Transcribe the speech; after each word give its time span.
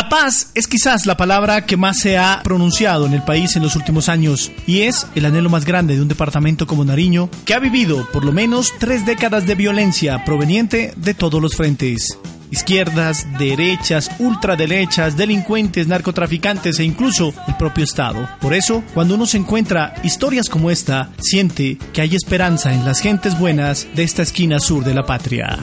La 0.00 0.08
paz 0.08 0.50
es 0.54 0.66
quizás 0.66 1.04
la 1.04 1.18
palabra 1.18 1.66
que 1.66 1.76
más 1.76 1.98
se 1.98 2.16
ha 2.16 2.40
pronunciado 2.42 3.04
en 3.04 3.12
el 3.12 3.22
país 3.22 3.54
en 3.56 3.62
los 3.62 3.76
últimos 3.76 4.08
años 4.08 4.50
y 4.66 4.80
es 4.80 5.06
el 5.14 5.26
anhelo 5.26 5.50
más 5.50 5.66
grande 5.66 5.94
de 5.94 6.00
un 6.00 6.08
departamento 6.08 6.66
como 6.66 6.86
Nariño 6.86 7.28
que 7.44 7.52
ha 7.52 7.58
vivido 7.58 8.08
por 8.10 8.24
lo 8.24 8.32
menos 8.32 8.72
tres 8.78 9.04
décadas 9.04 9.46
de 9.46 9.56
violencia 9.56 10.24
proveniente 10.24 10.94
de 10.96 11.12
todos 11.12 11.42
los 11.42 11.54
frentes. 11.54 12.18
Izquierdas, 12.50 13.26
derechas, 13.38 14.10
ultraderechas, 14.18 15.18
delincuentes, 15.18 15.86
narcotraficantes 15.86 16.78
e 16.78 16.84
incluso 16.84 17.34
el 17.46 17.56
propio 17.58 17.84
Estado. 17.84 18.26
Por 18.40 18.54
eso, 18.54 18.82
cuando 18.94 19.16
uno 19.16 19.26
se 19.26 19.36
encuentra 19.36 19.92
historias 20.02 20.48
como 20.48 20.70
esta, 20.70 21.10
siente 21.20 21.76
que 21.92 22.00
hay 22.00 22.14
esperanza 22.14 22.72
en 22.72 22.86
las 22.86 23.00
gentes 23.00 23.38
buenas 23.38 23.86
de 23.94 24.04
esta 24.04 24.22
esquina 24.22 24.60
sur 24.60 24.82
de 24.82 24.94
la 24.94 25.04
patria. 25.04 25.58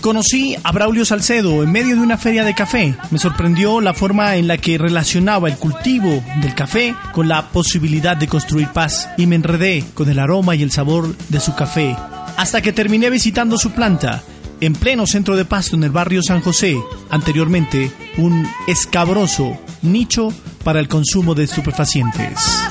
Conocí 0.00 0.56
a 0.62 0.72
Braulio 0.72 1.04
Salcedo 1.04 1.62
en 1.62 1.72
medio 1.72 1.94
de 1.94 2.00
una 2.02 2.16
feria 2.16 2.42
de 2.42 2.54
café. 2.54 2.94
Me 3.10 3.18
sorprendió 3.18 3.80
la 3.80 3.92
forma 3.92 4.36
en 4.36 4.48
la 4.48 4.56
que 4.56 4.78
relacionaba 4.78 5.48
el 5.48 5.56
cultivo 5.56 6.22
del 6.40 6.54
café 6.54 6.94
con 7.12 7.28
la 7.28 7.48
posibilidad 7.50 8.16
de 8.16 8.26
construir 8.26 8.68
paz 8.68 9.08
y 9.18 9.26
me 9.26 9.36
enredé 9.36 9.84
con 9.94 10.08
el 10.08 10.18
aroma 10.18 10.56
y 10.56 10.62
el 10.62 10.70
sabor 10.70 11.14
de 11.28 11.40
su 11.40 11.54
café 11.54 11.96
hasta 12.36 12.62
que 12.62 12.72
terminé 12.72 13.10
visitando 13.10 13.58
su 13.58 13.72
planta 13.72 14.22
en 14.62 14.72
pleno 14.72 15.06
centro 15.06 15.36
de 15.36 15.44
Pasto 15.44 15.76
en 15.76 15.84
el 15.84 15.90
barrio 15.90 16.22
San 16.22 16.40
José, 16.40 16.76
anteriormente 17.10 17.92
un 18.16 18.48
escabroso 18.66 19.58
nicho 19.82 20.32
para 20.64 20.80
el 20.80 20.88
consumo 20.88 21.34
de 21.34 21.44
estupefacientes. 21.44 22.69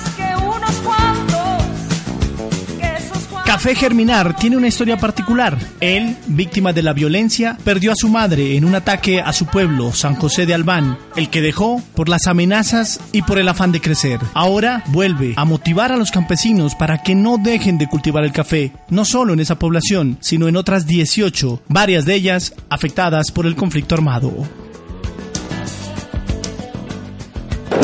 Café 3.60 3.76
Germinar 3.76 4.38
tiene 4.38 4.56
una 4.56 4.70
historia 4.70 4.96
particular. 4.96 5.58
Él, 5.82 6.16
víctima 6.28 6.72
de 6.72 6.82
la 6.82 6.94
violencia, 6.94 7.58
perdió 7.66 7.92
a 7.92 7.96
su 7.98 8.08
madre 8.08 8.56
en 8.56 8.64
un 8.64 8.74
ataque 8.74 9.20
a 9.20 9.34
su 9.34 9.48
pueblo, 9.48 9.92
San 9.92 10.16
José 10.16 10.46
de 10.46 10.54
Albán, 10.54 10.98
el 11.18 11.30
que 11.30 11.42
dejó 11.42 11.84
por 11.94 12.08
las 12.08 12.28
amenazas 12.28 13.02
y 13.12 13.22
por 13.22 13.38
el 13.38 13.50
afán 13.50 13.74
de 13.74 13.82
crecer. 13.82 14.22
Ahora 14.34 14.82
vuelve 14.88 15.34
a 15.36 15.44
motivar 15.44 15.92
a 15.92 15.98
los 15.98 16.10
campesinos 16.10 16.74
para 16.74 17.04
que 17.04 17.16
no 17.16 17.38
dejen 17.38 17.78
de 17.78 17.90
cultivar 17.90 18.24
el 18.24 18.32
café, 18.32 18.72
no 18.90 19.04
solo 19.04 19.34
en 19.34 19.42
esa 19.42 19.60
población, 19.60 20.18
sino 20.22 20.48
en 20.48 20.56
otras 20.56 20.88
18, 20.88 21.64
varias 21.68 22.06
de 22.06 22.16
ellas 22.16 22.54
afectadas 22.70 23.30
por 23.30 23.46
el 23.46 23.58
conflicto 23.58 23.94
armado. 23.94 24.48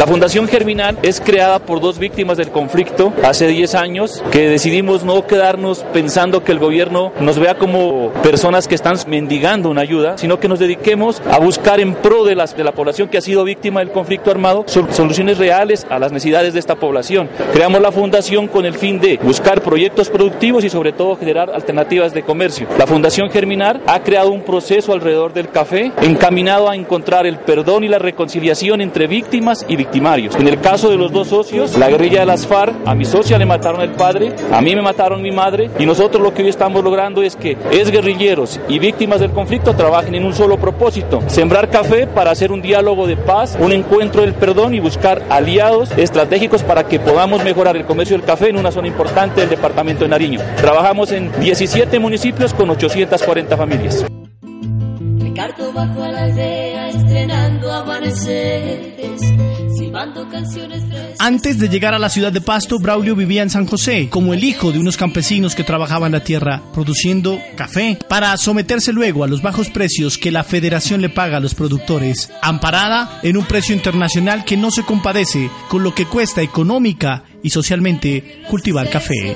La 0.05 0.11
Fundación 0.11 0.47
Germinal 0.47 0.99
es 1.01 1.19
creada 1.19 1.57
por 1.57 1.81
dos 1.81 1.97
víctimas 1.97 2.37
del 2.37 2.51
conflicto 2.51 3.11
hace 3.23 3.47
10 3.47 3.73
años 3.73 4.23
que 4.31 4.47
decidimos 4.47 5.03
no 5.03 5.25
quedarnos 5.25 5.79
pensando 5.93 6.43
que 6.43 6.51
el 6.51 6.59
gobierno 6.59 7.11
nos 7.19 7.39
vea 7.39 7.55
como 7.55 8.11
personas 8.21 8.67
que 8.67 8.75
están 8.75 8.97
mendigando 9.07 9.67
una 9.71 9.81
ayuda, 9.81 10.15
sino 10.19 10.39
que 10.39 10.47
nos 10.47 10.59
dediquemos 10.59 11.23
a 11.31 11.39
buscar 11.39 11.79
en 11.79 11.95
pro 11.95 12.23
de, 12.23 12.35
las, 12.35 12.55
de 12.55 12.63
la 12.63 12.71
población 12.73 13.07
que 13.09 13.17
ha 13.17 13.21
sido 13.21 13.43
víctima 13.43 13.79
del 13.79 13.89
conflicto 13.89 14.29
armado 14.29 14.63
sol- 14.67 14.89
soluciones 14.91 15.39
reales 15.39 15.87
a 15.89 15.97
las 15.97 16.11
necesidades 16.11 16.53
de 16.53 16.59
esta 16.59 16.75
población. 16.75 17.27
Creamos 17.51 17.81
la 17.81 17.91
fundación 17.91 18.47
con 18.47 18.67
el 18.67 18.75
fin 18.75 18.99
de 18.99 19.17
buscar 19.23 19.61
proyectos 19.61 20.11
productivos 20.11 20.63
y 20.63 20.69
sobre 20.69 20.93
todo 20.93 21.15
generar 21.15 21.49
alternativas 21.49 22.13
de 22.13 22.21
comercio. 22.21 22.67
La 22.77 22.85
Fundación 22.85 23.31
Germinar 23.31 23.81
ha 23.87 24.01
creado 24.03 24.29
un 24.29 24.43
proceso 24.43 24.93
alrededor 24.93 25.33
del 25.33 25.49
café 25.49 25.91
encaminado 26.03 26.69
a 26.69 26.75
encontrar 26.75 27.25
el 27.25 27.39
perdón 27.39 27.83
y 27.83 27.87
la 27.87 27.97
reconciliación 27.97 28.81
entre 28.81 29.07
víctimas 29.07 29.65
y 29.67 29.75
victimarios. 29.95 30.35
En 30.35 30.47
el 30.49 30.59
caso 30.59 30.89
de 30.89 30.97
los 30.97 31.13
dos 31.13 31.29
socios, 31.29 31.77
la 31.77 31.87
guerrilla 31.87 32.19
de 32.19 32.25
las 32.25 32.45
FARC, 32.45 32.75
a 32.85 32.93
mi 32.93 33.05
socia 33.05 33.37
le 33.37 33.45
mataron 33.45 33.79
el 33.79 33.91
padre, 33.91 34.35
a 34.51 34.61
mí 34.61 34.75
me 34.75 34.81
mataron 34.81 35.21
mi 35.21 35.31
madre 35.31 35.69
y 35.79 35.85
nosotros 35.85 36.21
lo 36.21 36.33
que 36.33 36.43
hoy 36.43 36.49
estamos 36.49 36.83
logrando 36.83 37.23
es 37.23 37.37
que 37.37 37.57
es 37.71 37.89
guerrilleros 37.91 38.59
y 38.67 38.77
víctimas 38.79 39.21
del 39.21 39.31
conflicto 39.31 39.73
trabajen 39.73 40.13
en 40.15 40.25
un 40.25 40.33
solo 40.33 40.57
propósito, 40.57 41.21
sembrar 41.27 41.69
café 41.69 42.07
para 42.07 42.31
hacer 42.31 42.51
un 42.51 42.61
diálogo 42.61 43.07
de 43.07 43.15
paz, 43.15 43.57
un 43.57 43.71
encuentro 43.71 44.21
del 44.21 44.33
perdón 44.33 44.73
y 44.73 44.81
buscar 44.81 45.23
aliados 45.29 45.91
estratégicos 45.97 46.61
para 46.61 46.85
que 46.85 46.99
podamos 46.99 47.41
mejorar 47.45 47.77
el 47.77 47.85
comercio 47.85 48.17
del 48.17 48.25
café 48.25 48.49
en 48.49 48.57
una 48.57 48.73
zona 48.73 48.89
importante 48.89 49.39
del 49.39 49.49
departamento 49.49 50.03
de 50.03 50.09
Nariño. 50.09 50.41
Trabajamos 50.57 51.13
en 51.13 51.31
17 51.39 51.99
municipios 51.99 52.53
con 52.53 52.69
840 52.69 53.55
familias. 53.55 54.05
Ricardo 55.19 55.71
bajó 55.71 56.03
a 56.03 56.11
estrenando. 56.89 57.65
Antes 61.19 61.57
de 61.57 61.69
llegar 61.69 61.93
a 61.93 61.99
la 61.99 62.09
ciudad 62.09 62.31
de 62.31 62.41
Pasto, 62.41 62.79
Braulio 62.79 63.15
vivía 63.15 63.41
en 63.41 63.49
San 63.49 63.65
José, 63.65 64.09
como 64.09 64.33
el 64.33 64.43
hijo 64.43 64.71
de 64.71 64.79
unos 64.79 64.97
campesinos 64.97 65.55
que 65.55 65.63
trabajaban 65.63 66.11
la 66.11 66.23
tierra 66.23 66.61
produciendo 66.73 67.39
café, 67.55 67.97
para 68.09 68.35
someterse 68.37 68.91
luego 68.91 69.23
a 69.23 69.27
los 69.27 69.41
bajos 69.41 69.69
precios 69.69 70.17
que 70.17 70.31
la 70.31 70.43
federación 70.43 71.01
le 71.01 71.09
paga 71.09 71.37
a 71.37 71.39
los 71.39 71.55
productores, 71.55 72.31
amparada 72.41 73.19
en 73.23 73.37
un 73.37 73.45
precio 73.45 73.73
internacional 73.73 74.43
que 74.43 74.57
no 74.57 74.69
se 74.69 74.83
compadece 74.83 75.49
con 75.69 75.83
lo 75.83 75.95
que 75.95 76.05
cuesta 76.05 76.41
económica 76.41 77.23
y 77.41 77.49
socialmente 77.49 78.43
cultivar 78.49 78.89
café. 78.89 79.35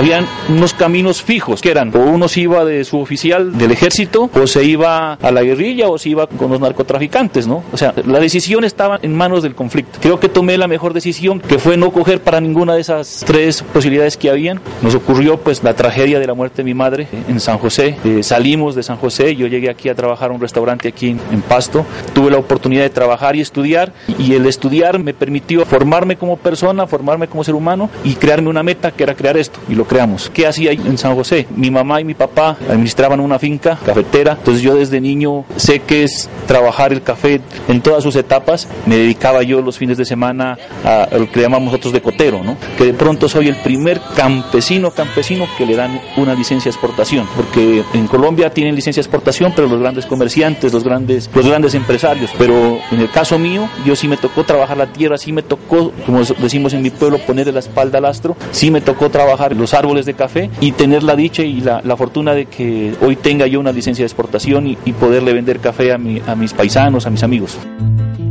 Habían 0.00 0.26
unos 0.48 0.72
caminos 0.72 1.22
fijos 1.22 1.60
que 1.60 1.70
eran 1.70 1.94
o 1.94 1.98
uno 1.98 2.26
se 2.26 2.40
iba 2.40 2.64
de 2.64 2.84
su 2.86 2.98
oficial 2.98 3.58
del 3.58 3.70
ejército 3.70 4.30
o 4.32 4.46
se 4.46 4.64
iba 4.64 5.12
a 5.12 5.30
la 5.30 5.42
guerrilla 5.42 5.88
o 5.88 5.98
se 5.98 6.08
iba 6.08 6.26
con 6.26 6.50
los 6.50 6.58
narcotraficantes, 6.58 7.46
¿no? 7.46 7.62
O 7.70 7.76
sea, 7.76 7.92
la 8.06 8.18
decisión 8.18 8.64
estaba 8.64 8.98
en 9.02 9.14
manos 9.14 9.42
del 9.42 9.54
conflicto. 9.54 9.98
Creo 10.00 10.18
que 10.18 10.30
tomé 10.30 10.56
la 10.56 10.68
mejor 10.68 10.94
decisión 10.94 11.38
que 11.38 11.58
fue 11.58 11.76
no 11.76 11.90
coger 11.90 12.22
para 12.22 12.40
ninguna 12.40 12.76
de 12.76 12.80
esas 12.80 13.24
tres 13.26 13.62
posibilidades 13.62 14.16
que 14.16 14.30
habían. 14.30 14.58
Nos 14.80 14.94
ocurrió 14.94 15.36
pues 15.36 15.62
la 15.62 15.74
tragedia 15.74 16.18
de 16.18 16.26
la 16.26 16.32
muerte 16.32 16.62
de 16.62 16.64
mi 16.64 16.72
madre 16.72 17.06
eh, 17.12 17.22
en 17.28 17.38
San 17.38 17.58
José. 17.58 17.98
Eh, 18.02 18.22
salimos 18.22 18.74
de 18.74 18.82
San 18.82 18.96
José, 18.96 19.36
yo 19.36 19.48
llegué 19.48 19.68
aquí 19.68 19.90
a 19.90 19.94
trabajar 19.94 20.30
a 20.30 20.32
un 20.32 20.40
restaurante 20.40 20.88
aquí 20.88 21.10
en, 21.10 21.20
en 21.30 21.42
Pasto. 21.42 21.84
Tuve 22.14 22.30
la 22.30 22.38
oportunidad 22.38 22.84
de 22.84 22.90
trabajar 22.90 23.36
y 23.36 23.42
estudiar 23.42 23.92
y 24.18 24.32
el 24.32 24.46
estudiar 24.46 24.98
me 24.98 25.12
permitió 25.12 25.66
formarme 25.66 26.16
como 26.16 26.38
persona, 26.38 26.86
formarme 26.86 27.28
como 27.28 27.44
ser 27.44 27.54
humano 27.54 27.90
y 28.02 28.14
crearme 28.14 28.48
una 28.48 28.62
meta 28.62 28.92
que 28.92 29.02
era 29.02 29.14
crear 29.14 29.36
esto 29.36 29.60
y 29.68 29.74
lo 29.74 29.89
creamos. 29.90 30.30
¿Qué 30.32 30.46
hacía 30.46 30.70
en 30.70 30.96
San 30.96 31.16
José? 31.16 31.48
Mi 31.56 31.68
mamá 31.68 32.00
y 32.00 32.04
mi 32.04 32.14
papá 32.14 32.56
administraban 32.68 33.18
una 33.18 33.40
finca 33.40 33.76
cafetera, 33.84 34.36
entonces 34.38 34.62
yo 34.62 34.76
desde 34.76 35.00
niño 35.00 35.44
sé 35.56 35.80
que 35.80 36.04
es 36.04 36.30
trabajar 36.46 36.92
el 36.92 37.02
café 37.02 37.40
en 37.66 37.80
todas 37.80 38.04
sus 38.04 38.14
etapas. 38.14 38.68
Me 38.86 38.96
dedicaba 38.96 39.42
yo 39.42 39.60
los 39.60 39.76
fines 39.76 39.98
de 39.98 40.04
semana 40.04 40.56
a 40.84 41.08
lo 41.18 41.28
que 41.28 41.40
llamamos 41.40 41.72
nosotros 41.72 41.92
de 41.92 42.00
cotero, 42.00 42.44
¿no? 42.44 42.56
Que 42.78 42.84
de 42.84 42.94
pronto 42.94 43.28
soy 43.28 43.48
el 43.48 43.56
primer 43.56 44.00
campesino 44.14 44.92
campesino 44.92 45.46
que 45.58 45.66
le 45.66 45.74
dan 45.74 46.00
una 46.16 46.34
licencia 46.34 46.70
de 46.70 46.76
exportación, 46.76 47.26
porque 47.34 47.82
en 47.92 48.06
Colombia 48.06 48.50
tienen 48.50 48.76
licencia 48.76 49.02
de 49.02 49.06
exportación, 49.06 49.52
pero 49.56 49.66
los 49.66 49.80
grandes 49.80 50.06
comerciantes, 50.06 50.72
los 50.72 50.84
grandes, 50.84 51.28
los 51.34 51.46
grandes 51.46 51.74
empresarios, 51.74 52.30
pero 52.38 52.78
en 52.92 53.00
el 53.00 53.10
caso 53.10 53.40
mío, 53.40 53.68
yo 53.84 53.96
sí 53.96 54.06
me 54.06 54.16
tocó 54.16 54.44
trabajar 54.44 54.76
la 54.76 54.86
tierra, 54.86 55.18
sí 55.18 55.32
me 55.32 55.42
tocó, 55.42 55.90
como 56.06 56.22
decimos 56.22 56.74
en 56.74 56.82
mi 56.82 56.90
pueblo, 56.90 57.18
ponerle 57.18 57.52
la 57.52 57.58
espalda 57.58 57.98
al 57.98 58.04
astro, 58.04 58.36
sí 58.52 58.70
me 58.70 58.80
tocó 58.80 59.10
trabajar 59.10 59.56
los 59.56 59.74
árboles 59.80 60.06
de 60.06 60.14
café 60.14 60.50
y 60.60 60.72
tener 60.72 61.02
la 61.02 61.16
dicha 61.16 61.42
y 61.42 61.60
la, 61.60 61.80
la 61.82 61.96
fortuna 61.96 62.32
de 62.34 62.46
que 62.46 62.94
hoy 63.02 63.16
tenga 63.16 63.46
yo 63.46 63.60
una 63.60 63.72
licencia 63.72 64.02
de 64.02 64.06
exportación 64.06 64.66
y, 64.66 64.78
y 64.84 64.92
poderle 64.92 65.32
vender 65.32 65.58
café 65.58 65.92
a, 65.92 65.98
mi, 65.98 66.22
a 66.26 66.34
mis 66.34 66.52
paisanos, 66.52 67.06
a 67.06 67.10
mis 67.10 67.22
amigos. 67.22 67.58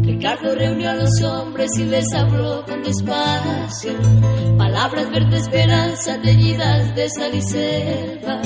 Ricardo 0.04 0.54
reunió 0.56 0.90
a 0.90 0.96
los 0.96 1.22
hombres 1.22 1.69
y 1.78 1.86
les 1.86 2.13
habló 2.13 2.66
con 2.66 2.84
despacio. 2.84 3.94
Palabras 4.57 5.10
verde 5.12 5.38
esperanza 5.38 6.19
teñidas 6.22 6.96
de 6.96 7.10
sal 7.10 7.34
y 7.34 7.42
selva. 7.42 8.42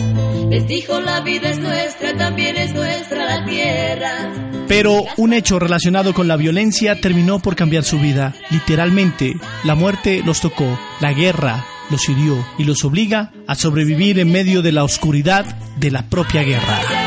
Les 0.49 0.67
dijo 0.67 0.99
la 1.01 1.21
vida 1.21 1.49
es 1.49 1.59
nuestra, 1.59 2.15
también 2.15 2.57
es 2.57 2.73
nuestra 2.73 3.25
la 3.25 3.45
tierra. 3.45 4.31
Pero 4.67 5.03
un 5.17 5.33
hecho 5.33 5.57
relacionado 5.57 6.13
con 6.13 6.27
la 6.27 6.37
violencia 6.37 6.99
terminó 7.01 7.39
por 7.39 7.55
cambiar 7.55 7.83
su 7.83 7.97
vida. 7.99 8.33
Literalmente, 8.51 9.33
la 9.63 9.73
muerte 9.75 10.21
los 10.23 10.41
tocó, 10.41 10.77
la 11.01 11.13
guerra 11.13 11.65
los 11.89 12.07
hirió 12.09 12.45
y 12.57 12.63
los 12.63 12.83
obliga 12.83 13.31
a 13.47 13.55
sobrevivir 13.55 14.19
en 14.19 14.31
medio 14.31 14.61
de 14.61 14.71
la 14.71 14.83
oscuridad 14.83 15.45
de 15.77 15.91
la 15.91 16.09
propia 16.09 16.43
guerra. 16.43 17.02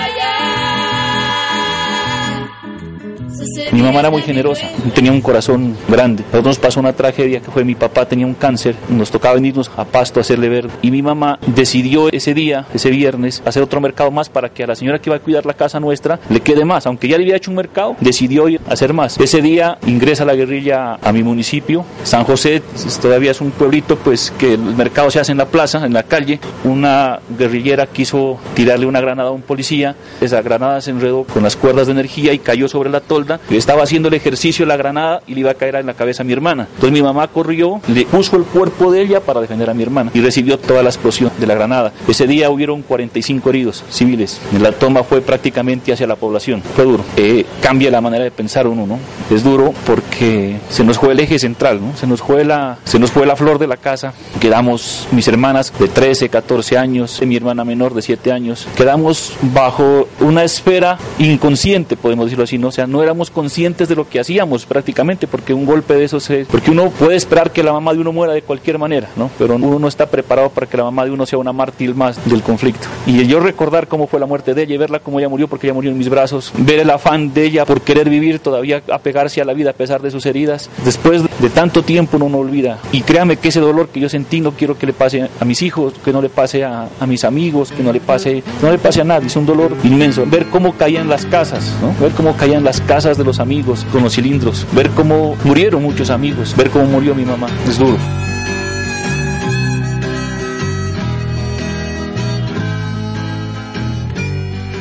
Mi 3.76 3.82
mamá 3.82 4.00
era 4.00 4.08
muy 4.08 4.22
generosa, 4.22 4.70
tenía 4.94 5.12
un 5.12 5.20
corazón 5.20 5.76
grande. 5.86 6.22
Nosotros 6.32 6.46
nos 6.46 6.58
pasó 6.58 6.80
una 6.80 6.94
tragedia 6.94 7.40
que 7.40 7.50
fue 7.50 7.62
mi 7.62 7.74
papá 7.74 8.08
tenía 8.08 8.24
un 8.24 8.32
cáncer, 8.32 8.74
nos 8.88 9.10
tocaba 9.10 9.34
venirnos 9.34 9.70
a 9.76 9.84
Pasto 9.84 10.18
a 10.18 10.22
hacerle 10.22 10.48
ver. 10.48 10.70
Y 10.80 10.90
mi 10.90 11.02
mamá 11.02 11.38
decidió 11.46 12.08
ese 12.10 12.32
día, 12.32 12.64
ese 12.72 12.88
viernes, 12.88 13.42
hacer 13.44 13.62
otro 13.62 13.82
mercado 13.82 14.10
más 14.10 14.30
para 14.30 14.48
que 14.48 14.64
a 14.64 14.66
la 14.66 14.76
señora 14.76 14.98
que 14.98 15.10
iba 15.10 15.16
a 15.16 15.18
cuidar 15.18 15.44
la 15.44 15.52
casa 15.52 15.78
nuestra 15.78 16.18
le 16.30 16.40
quede 16.40 16.64
más. 16.64 16.86
Aunque 16.86 17.06
ya 17.06 17.18
le 17.18 17.24
había 17.24 17.36
hecho 17.36 17.50
un 17.50 17.58
mercado, 17.58 17.96
decidió 18.00 18.48
ir 18.48 18.62
a 18.66 18.72
hacer 18.72 18.94
más. 18.94 19.20
Ese 19.20 19.42
día 19.42 19.76
ingresa 19.86 20.24
la 20.24 20.34
guerrilla 20.34 20.94
a 20.94 21.12
mi 21.12 21.22
municipio. 21.22 21.84
San 22.02 22.24
José 22.24 22.62
todavía 23.02 23.32
es 23.32 23.42
un 23.42 23.50
pueblito, 23.50 23.96
pues 23.96 24.32
que 24.38 24.54
el 24.54 24.60
mercado 24.60 25.10
se 25.10 25.20
hace 25.20 25.32
en 25.32 25.38
la 25.38 25.48
plaza, 25.48 25.84
en 25.84 25.92
la 25.92 26.04
calle. 26.04 26.40
Una 26.64 27.20
guerrillera 27.38 27.86
quiso 27.88 28.38
tirarle 28.54 28.86
una 28.86 29.02
granada 29.02 29.28
a 29.28 29.32
un 29.32 29.42
policía. 29.42 29.96
Esa 30.22 30.40
granada 30.40 30.80
se 30.80 30.92
enredó 30.92 31.24
con 31.24 31.42
las 31.42 31.56
cuerdas 31.56 31.88
de 31.88 31.92
energía 31.92 32.32
y 32.32 32.38
cayó 32.38 32.68
sobre 32.68 32.88
la 32.88 33.00
tolda 33.00 33.38
estaba 33.66 33.82
haciendo 33.82 34.06
el 34.06 34.14
ejercicio 34.14 34.64
la 34.64 34.76
granada 34.76 35.22
y 35.26 35.34
le 35.34 35.40
iba 35.40 35.50
a 35.50 35.54
caer 35.54 35.74
en 35.74 35.86
la 35.86 35.94
cabeza 35.94 36.22
a 36.22 36.24
mi 36.24 36.32
hermana. 36.32 36.68
Entonces 36.74 36.92
mi 36.92 37.02
mamá 37.02 37.26
corrió, 37.26 37.80
le 37.88 38.04
puso 38.04 38.36
el 38.36 38.44
cuerpo 38.44 38.92
de 38.92 39.02
ella 39.02 39.18
para 39.18 39.40
defender 39.40 39.68
a 39.68 39.74
mi 39.74 39.82
hermana 39.82 40.12
y 40.14 40.20
recibió 40.20 40.56
toda 40.56 40.84
la 40.84 40.90
explosión 40.90 41.32
de 41.36 41.48
la 41.48 41.56
granada. 41.56 41.92
Ese 42.06 42.28
día 42.28 42.48
hubieron 42.48 42.82
45 42.82 43.50
heridos 43.50 43.82
civiles. 43.90 44.40
La 44.60 44.70
toma 44.70 45.02
fue 45.02 45.20
prácticamente 45.20 45.92
hacia 45.92 46.06
la 46.06 46.14
población. 46.14 46.62
Fue 46.76 46.84
duro. 46.84 47.04
Eh, 47.16 47.44
cambia 47.60 47.90
la 47.90 48.00
manera 48.00 48.22
de 48.22 48.30
pensar 48.30 48.68
uno, 48.68 48.86
¿no? 48.86 49.00
Es 49.34 49.42
duro 49.42 49.74
porque 49.84 50.58
se 50.68 50.84
nos 50.84 51.00
fue 51.00 51.14
el 51.14 51.18
eje 51.18 51.40
central, 51.40 51.80
¿no? 51.80 51.96
Se 51.96 52.06
nos 52.06 52.22
fue 52.22 52.44
la, 52.44 52.78
se 52.84 53.00
nos 53.00 53.10
fue 53.10 53.26
la 53.26 53.34
flor 53.34 53.58
de 53.58 53.66
la 53.66 53.78
casa. 53.78 54.14
Quedamos 54.40 55.08
mis 55.10 55.26
hermanas 55.26 55.72
de 55.76 55.88
13, 55.88 56.28
14 56.28 56.78
años, 56.78 57.20
mi 57.26 57.34
hermana 57.34 57.64
menor 57.64 57.94
de 57.94 58.02
7 58.02 58.30
años. 58.30 58.68
Quedamos 58.76 59.32
bajo 59.42 60.06
una 60.20 60.44
esfera 60.44 60.98
inconsciente, 61.18 61.96
podemos 61.96 62.26
decirlo 62.26 62.44
así, 62.44 62.58
¿no? 62.58 62.68
O 62.68 62.72
sea, 62.72 62.86
no 62.86 63.02
éramos 63.02 63.28
conscientes 63.28 63.55
de 63.56 63.96
lo 63.96 64.06
que 64.06 64.20
hacíamos 64.20 64.66
prácticamente, 64.66 65.26
porque 65.26 65.54
un 65.54 65.64
golpe 65.64 65.94
de 65.94 66.04
esos 66.04 66.28
es, 66.28 66.46
porque 66.46 66.70
uno 66.70 66.90
puede 66.90 67.16
esperar 67.16 67.50
que 67.50 67.62
la 67.62 67.72
mamá 67.72 67.94
de 67.94 68.00
uno 68.00 68.12
muera 68.12 68.34
de 68.34 68.42
cualquier 68.42 68.78
manera, 68.78 69.08
¿no? 69.16 69.30
Pero 69.38 69.54
uno 69.54 69.78
no 69.78 69.88
está 69.88 70.04
preparado 70.06 70.50
para 70.50 70.66
que 70.66 70.76
la 70.76 70.84
mamá 70.84 71.06
de 71.06 71.10
uno 71.10 71.24
sea 71.24 71.38
una 71.38 71.54
mártir 71.54 71.94
más 71.94 72.22
del 72.28 72.42
conflicto. 72.42 72.86
Y 73.06 73.26
yo 73.26 73.40
recordar 73.40 73.88
cómo 73.88 74.08
fue 74.08 74.20
la 74.20 74.26
muerte 74.26 74.52
de 74.52 74.64
ella 74.64 74.74
y 74.74 74.76
verla 74.76 74.98
cómo 74.98 75.18
ella 75.18 75.30
murió, 75.30 75.48
porque 75.48 75.66
ella 75.66 75.74
murió 75.74 75.90
en 75.90 75.96
mis 75.96 76.10
brazos, 76.10 76.52
ver 76.58 76.80
el 76.80 76.90
afán 76.90 77.32
de 77.32 77.44
ella 77.44 77.64
por 77.64 77.80
querer 77.80 78.10
vivir 78.10 78.40
todavía, 78.40 78.82
apegarse 78.92 79.40
a 79.40 79.46
la 79.46 79.54
vida 79.54 79.70
a 79.70 79.72
pesar 79.72 80.02
de 80.02 80.10
sus 80.10 80.26
heridas, 80.26 80.68
después 80.84 81.22
de 81.40 81.48
tanto 81.48 81.82
tiempo 81.82 82.18
uno 82.18 82.28
no 82.28 82.38
olvida. 82.38 82.78
Y 82.92 83.00
créame 83.00 83.38
que 83.38 83.48
ese 83.48 83.60
dolor 83.60 83.88
que 83.88 84.00
yo 84.00 84.10
sentí 84.10 84.40
no 84.40 84.52
quiero 84.52 84.76
que 84.76 84.84
le 84.84 84.92
pase 84.92 85.30
a 85.40 85.44
mis 85.46 85.62
hijos, 85.62 85.94
que 86.04 86.12
no 86.12 86.20
le 86.20 86.28
pase 86.28 86.62
a, 86.62 86.88
a 87.00 87.06
mis 87.06 87.24
amigos, 87.24 87.72
que 87.72 87.82
no 87.82 87.90
le 87.90 88.00
pase, 88.00 88.42
no 88.60 88.70
le 88.70 88.76
pase 88.76 89.00
a 89.00 89.04
nadie, 89.04 89.28
es 89.28 89.36
un 89.36 89.46
dolor 89.46 89.74
inmenso. 89.82 90.24
Ver 90.26 90.44
cómo 90.46 90.74
caían 90.74 91.08
las 91.08 91.24
casas, 91.24 91.72
¿no? 91.80 91.94
Ver 91.98 92.12
cómo 92.12 92.36
caían 92.36 92.64
las 92.64 92.82
casas 92.82 93.16
de 93.16 93.24
los 93.24 93.35
amigos 93.40 93.86
con 93.92 94.02
los 94.02 94.14
cilindros, 94.14 94.66
ver 94.72 94.90
cómo 94.90 95.36
murieron 95.44 95.82
muchos 95.82 96.10
amigos, 96.10 96.54
ver 96.56 96.70
cómo 96.70 96.86
murió 96.86 97.14
mi 97.14 97.24
mamá, 97.24 97.48
es 97.66 97.78
duro. 97.78 97.96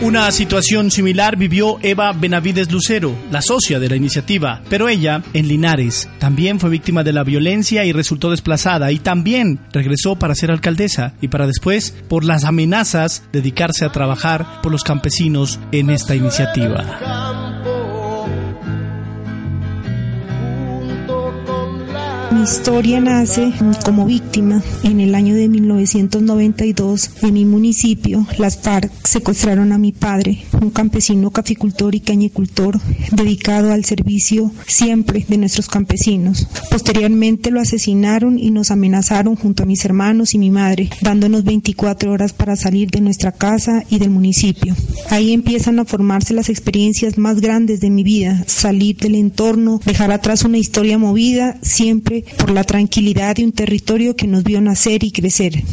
Una 0.05 0.31
situación 0.31 0.91
similar 0.91 1.35
vivió 1.35 1.79
Eva 1.81 2.13
Benavides 2.13 2.71
Lucero, 2.71 3.15
la 3.31 3.41
socia 3.41 3.79
de 3.79 3.89
la 3.89 3.95
iniciativa, 3.95 4.61
pero 4.69 4.87
ella, 4.87 5.23
en 5.33 5.47
Linares, 5.47 6.07
también 6.19 6.59
fue 6.59 6.69
víctima 6.69 7.03
de 7.03 7.11
la 7.11 7.23
violencia 7.23 7.83
y 7.85 7.91
resultó 7.91 8.29
desplazada 8.29 8.91
y 8.91 8.99
también 8.99 9.61
regresó 9.73 10.15
para 10.15 10.35
ser 10.35 10.51
alcaldesa 10.51 11.15
y 11.21 11.29
para 11.29 11.47
después, 11.47 11.95
por 12.07 12.23
las 12.23 12.43
amenazas, 12.43 13.23
dedicarse 13.33 13.83
a 13.83 13.91
trabajar 13.91 14.61
por 14.61 14.71
los 14.71 14.83
campesinos 14.83 15.59
en 15.71 15.89
esta 15.89 16.13
iniciativa. 16.13 17.24
Mi 22.35 22.43
historia 22.43 22.99
nace 22.99 23.53
como 23.85 24.05
víctima 24.05 24.61
en 24.83 24.99
el 24.99 25.15
año 25.15 25.35
de 25.35 25.47
1992 25.47 27.11
en 27.21 27.33
mi 27.33 27.45
municipio. 27.45 28.27
Las 28.37 28.57
FARC 28.57 28.91
secuestraron 29.05 29.71
a 29.71 29.77
mi 29.77 29.93
padre, 29.93 30.43
un 30.61 30.69
campesino 30.69 31.31
caficultor 31.31 31.95
y 31.95 32.01
cañicultor 32.01 32.77
dedicado 33.13 33.71
al 33.71 33.85
servicio 33.85 34.51
siempre 34.67 35.25
de 35.29 35.37
nuestros 35.37 35.69
campesinos. 35.69 36.49
Posteriormente 36.69 37.51
lo 37.51 37.61
asesinaron 37.61 38.37
y 38.37 38.51
nos 38.51 38.69
amenazaron 38.69 39.37
junto 39.37 39.63
a 39.63 39.65
mis 39.65 39.85
hermanos 39.85 40.33
y 40.33 40.37
mi 40.37 40.51
madre, 40.51 40.89
dándonos 41.01 41.45
24 41.45 42.11
horas 42.11 42.33
para 42.33 42.57
salir 42.57 42.91
de 42.91 42.99
nuestra 42.99 43.31
casa 43.31 43.85
y 43.89 43.97
del 43.97 44.09
municipio. 44.09 44.75
Ahí 45.09 45.31
empiezan 45.31 45.79
a 45.79 45.85
formarse 45.85 46.33
las 46.33 46.49
experiencias 46.49 47.17
más 47.17 47.39
grandes 47.39 47.79
de 47.79 47.89
mi 47.89 48.03
vida, 48.03 48.43
salir 48.45 48.97
del 48.97 49.15
entorno, 49.15 49.79
dejar 49.85 50.11
atrás 50.11 50.43
una 50.43 50.57
historia 50.57 50.97
movida, 50.97 51.57
siempre 51.61 52.24
por 52.37 52.51
la 52.51 52.63
tranquilidad 52.63 53.35
de 53.35 53.43
un 53.43 53.51
territorio 53.51 54.15
que 54.15 54.27
nos 54.27 54.43
vio 54.43 54.61
nacer 54.61 55.03
y 55.03 55.11
crecer 55.11 55.63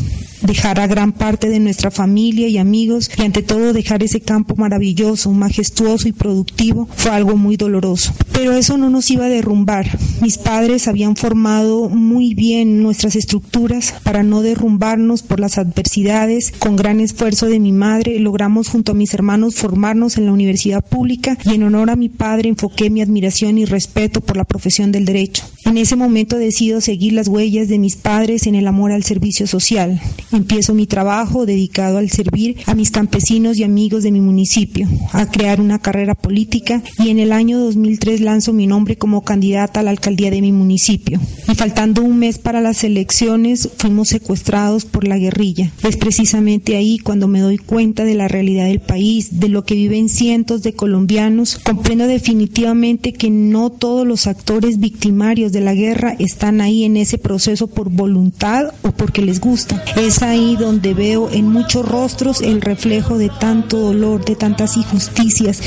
dejar 0.43 0.81
a 0.81 0.87
gran 0.87 1.12
parte 1.12 1.49
de 1.49 1.61
nuestra 1.61 1.91
familia 1.91 2.49
y 2.49 2.59
amigos 2.59 3.11
y 3.17 3.23
ante 3.23 3.43
todo 3.43 3.73
dejar 3.73 4.03
ese 4.03 4.21
campo 4.21 4.56
maravilloso, 4.56 5.31
majestuoso 5.33 6.09
y 6.09 6.12
productivo 6.12 6.89
fue 6.94 7.12
algo 7.12 7.37
muy 7.37 7.56
doloroso. 7.56 8.12
Pero 8.33 8.53
eso 8.53 8.77
no 8.77 8.91
nos 8.91 9.11
iba 9.11 9.27
a 9.27 9.29
derrumbar. 9.29 9.87
Mis 10.21 10.39
padres 10.39 10.89
habían 10.89 11.17
formado 11.17 11.89
muy 11.89 12.35
bien 12.35 12.83
nuestras 12.83 13.17
estructuras 13.17 13.94
para 14.03 14.23
no 14.23 14.43
derrumbarnos 14.43 15.23
por 15.23 15.41
las 15.41 15.59
adversidades. 15.59 16.53
Con 16.59 16.77
gran 16.77 17.00
esfuerzo 17.00 17.47
de 17.47 17.61
mi 17.61 17.73
madre 17.73 18.19
logramos 18.19 18.69
junto 18.69 18.93
a 18.93 18.94
mis 18.94 19.15
hermanos 19.15 19.55
formarnos 19.55 20.19
en 20.19 20.27
la 20.27 20.33
universidad 20.33 20.85
pública 20.85 21.39
y 21.44 21.55
en 21.55 21.62
honor 21.62 21.91
a 21.91 21.97
mi 21.97 22.09
padre 22.09 22.49
enfoqué 22.49 22.91
mi 22.91 23.03
admiración 23.03 23.59
y 23.59 23.65
respeto 23.65 24.21
por 24.21 24.37
la 24.37 24.44
profesión 24.44 24.93
del 24.93 25.05
derecho. 25.05 25.44
En 25.65 25.79
ese 25.79 25.97
momento 25.97 26.37
decido 26.37 26.81
seguir 26.81 27.12
las 27.12 27.29
huellas 27.29 27.69
de 27.69 27.79
mis 27.79 27.97
padres 27.97 28.47
en 28.47 28.55
el 28.55 28.67
amor 28.67 28.93
al 28.93 29.05
servicio 29.05 29.47
social 29.47 30.00
empiezo 30.37 30.75
mi 30.75 30.87
trabajo 30.87 31.46
dedicado 31.46 31.99
al 31.99 32.11
servir 32.11 32.56
a 32.67 32.75
mis 32.75 32.90
campesinos 32.90 33.58
y 33.58 33.64
amigos 33.64 34.02
de 34.02 34.12
mi 34.12 34.20
municipio, 34.20 34.88
a 35.12 35.26
crear 35.26 35.61
una 35.61 35.79
carrera 35.79 36.14
política 36.14 36.82
y 36.99 37.11
en 37.11 37.19
el 37.19 37.32
año 37.32 37.58
2003 37.58 38.20
lanzo 38.20 38.53
mi 38.53 38.67
nombre 38.67 38.96
como 38.96 39.22
candidata 39.22 39.81
a 39.81 39.82
la 39.82 39.91
alcaldía 39.91 40.31
de 40.31 40.41
mi 40.41 40.53
municipio. 40.53 41.20
Y 41.48 41.55
faltando 41.55 42.03
un 42.03 42.19
mes 42.19 42.39
para 42.39 42.60
las 42.60 42.84
elecciones 42.84 43.69
fuimos 43.77 44.08
secuestrados 44.08 44.84
por 44.84 45.06
la 45.06 45.19
guerrilla. 45.19 45.70
Es 45.82 45.96
precisamente 45.96 46.77
ahí 46.77 46.98
cuando 46.98 47.29
me 47.29 47.41
doy 47.41 47.58
cuenta 47.58 48.05
de 48.05 48.15
la 48.15 48.29
realidad 48.29 48.67
del 48.67 48.81
país, 48.81 49.41
de 49.41 49.48
lo 49.48 49.65
que 49.65 49.74
viven 49.74 50.08
cientos 50.08 50.62
de 50.62 50.74
colombianos, 50.74 51.58
comprendo 51.58 52.06
definitivamente 52.06 53.12
que 53.12 53.31
no 53.31 53.70
todos 53.70 54.06
los 54.06 54.27
actores 54.27 54.79
victimarios 54.79 55.53
de 55.53 55.60
la 55.60 55.74
guerra 55.74 56.15
están 56.19 56.60
ahí 56.60 56.84
en 56.84 56.96
ese 56.96 57.19
proceso 57.19 57.67
por 57.67 57.91
voluntad 57.91 58.72
o 58.82 58.93
porque 58.93 59.22
les 59.22 59.41
gusta. 59.41 59.82
Ahí 60.22 60.56
donde 60.56 60.94
veo 60.94 61.31
en 61.31 61.48
muchos 61.48 61.86
rostros 61.86 62.41
el 62.41 62.60
reflejo 62.60 63.19
de 63.19 63.29
tanto 63.29 63.79
dolor, 63.79 64.24
de 64.24 64.36
tantas 64.36 64.76
injusticias 64.76 65.60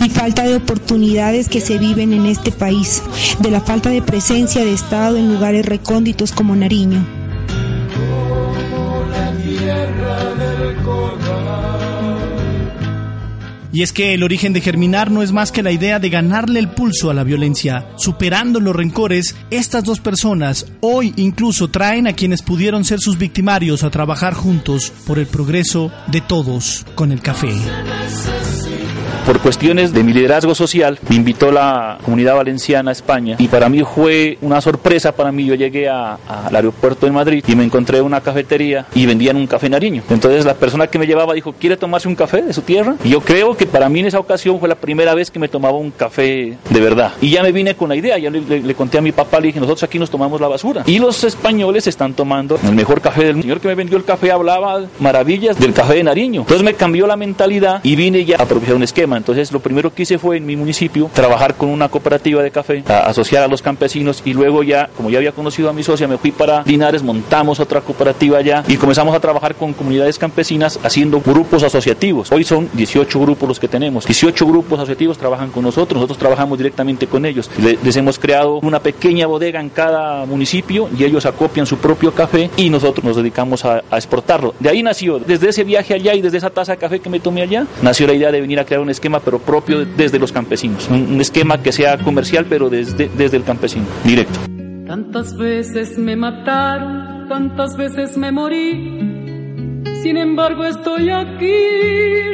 y 0.00 0.08
falta 0.10 0.42
de 0.44 0.56
oportunidades 0.56 1.48
que 1.48 1.60
se 1.60 1.78
viven 1.78 2.12
en 2.12 2.26
este 2.26 2.52
país, 2.52 3.02
de 3.40 3.50
la 3.50 3.60
falta 3.60 3.90
de 3.90 4.02
presencia 4.02 4.64
de 4.64 4.72
Estado 4.72 5.16
en 5.16 5.32
lugares 5.32 5.66
recónditos 5.66 6.32
como 6.32 6.54
Nariño. 6.56 7.04
Y 13.72 13.82
es 13.82 13.92
que 13.92 14.14
el 14.14 14.22
origen 14.22 14.52
de 14.52 14.60
Germinar 14.60 15.10
no 15.10 15.22
es 15.22 15.32
más 15.32 15.52
que 15.52 15.62
la 15.62 15.72
idea 15.72 15.98
de 15.98 16.10
ganarle 16.10 16.58
el 16.58 16.70
pulso 16.70 17.10
a 17.10 17.14
la 17.14 17.24
violencia. 17.24 17.88
Superando 17.96 18.60
los 18.60 18.74
rencores, 18.74 19.36
estas 19.50 19.84
dos 19.84 20.00
personas 20.00 20.66
hoy 20.80 21.12
incluso 21.16 21.68
traen 21.68 22.06
a 22.06 22.12
quienes 22.12 22.42
pudieron 22.42 22.84
ser 22.84 22.98
sus 23.00 23.18
victimarios 23.18 23.84
a 23.84 23.90
trabajar 23.90 24.34
juntos 24.34 24.92
por 25.06 25.18
el 25.18 25.26
progreso 25.26 25.92
de 26.08 26.20
todos 26.20 26.84
con 26.94 27.12
el 27.12 27.20
café 27.20 27.50
por 29.26 29.40
cuestiones 29.40 29.92
de 29.92 30.02
mi 30.02 30.12
liderazgo 30.12 30.54
social, 30.54 30.98
me 31.08 31.16
invitó 31.16 31.50
la 31.50 31.98
comunidad 32.04 32.36
valenciana 32.36 32.90
a 32.90 32.92
España 32.92 33.36
y 33.38 33.48
para 33.48 33.68
mí 33.68 33.82
fue 33.82 34.38
una 34.40 34.60
sorpresa 34.60 35.12
para 35.12 35.32
mí. 35.32 35.46
Yo 35.46 35.54
llegué 35.54 35.88
al 35.88 36.18
aeropuerto 36.54 37.06
de 37.06 37.12
Madrid 37.12 37.44
y 37.46 37.56
me 37.56 37.64
encontré 37.64 38.00
una 38.00 38.20
cafetería 38.20 38.86
y 38.94 39.06
vendían 39.06 39.36
un 39.36 39.46
café 39.46 39.68
nariño. 39.68 40.02
Entonces 40.10 40.44
la 40.44 40.54
persona 40.54 40.86
que 40.86 40.98
me 40.98 41.06
llevaba 41.06 41.34
dijo, 41.34 41.52
¿quiere 41.52 41.76
tomarse 41.76 42.08
un 42.08 42.14
café 42.14 42.42
de 42.42 42.52
su 42.52 42.62
tierra? 42.62 42.96
Y 43.04 43.10
yo 43.10 43.20
creo 43.20 43.56
que 43.56 43.66
para 43.66 43.88
mí 43.88 44.00
en 44.00 44.06
esa 44.06 44.18
ocasión 44.18 44.58
fue 44.58 44.68
la 44.68 44.74
primera 44.74 45.14
vez 45.14 45.30
que 45.30 45.38
me 45.38 45.48
tomaba 45.48 45.76
un 45.76 45.90
café 45.90 46.56
de 46.68 46.80
verdad. 46.80 47.12
Y 47.20 47.30
ya 47.30 47.42
me 47.42 47.52
vine 47.52 47.74
con 47.74 47.88
la 47.88 47.96
idea, 47.96 48.18
ya 48.18 48.30
le, 48.30 48.74
conté 48.74 48.98
a 48.98 49.02
mi 49.02 49.12
papá, 49.12 49.40
le 49.40 49.48
dije, 49.48 49.60
nosotros 49.60 49.82
aquí 49.82 49.98
nos 49.98 50.10
tomamos 50.10 50.40
la 50.40 50.48
basura. 50.48 50.84
Y 50.86 50.98
los 50.98 51.24
españoles 51.24 51.86
están 51.86 52.14
tomando 52.14 52.58
el 52.62 52.74
mejor 52.74 53.00
café 53.00 53.24
del 53.24 53.36
mundo. 53.36 53.40
El 53.40 53.42
señor 53.42 53.60
que 53.60 53.68
me 53.68 53.74
vendió 53.74 53.96
el 53.96 54.04
café 54.04 54.30
hablaba 54.32 54.82
maravillas 54.98 55.58
del 55.58 55.72
café 55.72 55.94
de 55.94 56.04
Nariño. 56.04 56.42
Entonces 56.42 56.64
me 56.64 56.74
cambió 56.74 57.06
la 57.06 57.16
mentalidad 57.16 57.80
y 57.82 57.96
vine 57.96 58.24
ya 58.24 58.36
a 58.36 58.46
propiciar 58.46 58.76
un 58.76 58.82
esquema 58.82 59.09
Entonces, 59.16 59.52
lo 59.52 59.60
primero 59.60 59.92
que 59.92 60.02
hice 60.02 60.18
fue 60.18 60.36
en 60.36 60.46
mi 60.46 60.56
municipio 60.56 61.10
trabajar 61.12 61.54
con 61.54 61.68
una 61.68 61.88
cooperativa 61.88 62.42
de 62.42 62.50
café, 62.50 62.82
a 62.88 63.06
asociar 63.06 63.42
a 63.42 63.48
los 63.48 63.62
campesinos 63.62 64.22
y 64.24 64.32
luego 64.32 64.62
ya, 64.62 64.88
como 64.96 65.10
ya 65.10 65.18
había 65.18 65.32
conocido 65.32 65.68
a 65.68 65.72
mi 65.72 65.82
socia, 65.82 66.08
me 66.08 66.18
fui 66.18 66.32
para 66.32 66.62
Linares, 66.64 67.02
montamos 67.02 67.60
otra 67.60 67.80
cooperativa 67.80 68.38
allá 68.38 68.64
y 68.68 68.76
comenzamos 68.76 69.14
a 69.14 69.20
trabajar 69.20 69.54
con 69.54 69.72
comunidades 69.72 70.18
campesinas 70.18 70.78
haciendo 70.82 71.20
grupos 71.20 71.62
asociativos. 71.62 72.32
Hoy 72.32 72.44
son 72.44 72.68
18 72.72 73.20
grupos 73.20 73.48
los 73.48 73.60
que 73.60 73.68
tenemos. 73.68 74.06
18 74.06 74.46
grupos 74.46 74.78
asociativos 74.78 75.18
trabajan 75.18 75.50
con 75.50 75.64
nosotros, 75.64 75.96
nosotros 75.96 76.18
trabajamos 76.18 76.58
directamente 76.58 77.06
con 77.06 77.24
ellos. 77.24 77.50
Les 77.82 77.96
hemos 77.96 78.18
creado 78.18 78.60
una 78.60 78.80
pequeña 78.80 79.26
bodega 79.26 79.60
en 79.60 79.70
cada 79.70 80.24
municipio 80.26 80.88
y 80.96 81.04
ellos 81.04 81.26
acopian 81.26 81.66
su 81.66 81.78
propio 81.78 82.12
café 82.12 82.50
y 82.56 82.70
nosotros 82.70 83.04
nos 83.04 83.16
dedicamos 83.16 83.64
a, 83.64 83.82
a 83.90 83.96
exportarlo. 83.96 84.54
De 84.58 84.68
ahí 84.68 84.82
nació, 84.82 85.18
desde 85.18 85.48
ese 85.48 85.64
viaje 85.64 85.94
allá 85.94 86.14
y 86.14 86.20
desde 86.20 86.38
esa 86.38 86.50
taza 86.50 86.72
de 86.72 86.78
café 86.78 87.00
que 87.00 87.10
me 87.10 87.20
tomé 87.20 87.42
allá, 87.42 87.66
nació 87.82 88.06
la 88.06 88.14
idea 88.14 88.30
de 88.30 88.40
venir 88.40 88.58
a 88.60 88.64
crear 88.64 88.80
un 88.80 88.90
esquema 89.00 89.20
pero 89.20 89.38
propio 89.38 89.86
desde 89.86 90.18
los 90.18 90.30
campesinos. 90.30 90.88
Un, 90.90 91.18
esquema 91.20 91.62
que 91.62 91.72
sea 91.72 91.96
comercial 91.98 92.44
pero 92.48 92.68
desde, 92.68 93.08
desde 93.16 93.38
el 93.38 93.44
campesino, 93.44 93.86
directo. 94.04 94.38
Tantas 94.86 95.36
veces 95.36 95.96
me 95.96 96.16
mataron, 96.16 97.26
tantas 97.28 97.76
veces 97.76 98.16
me 98.18 98.30
morí. 98.30 99.09
Sin 100.02 100.16
embargo, 100.16 100.64
estoy 100.64 101.10
aquí 101.10 101.52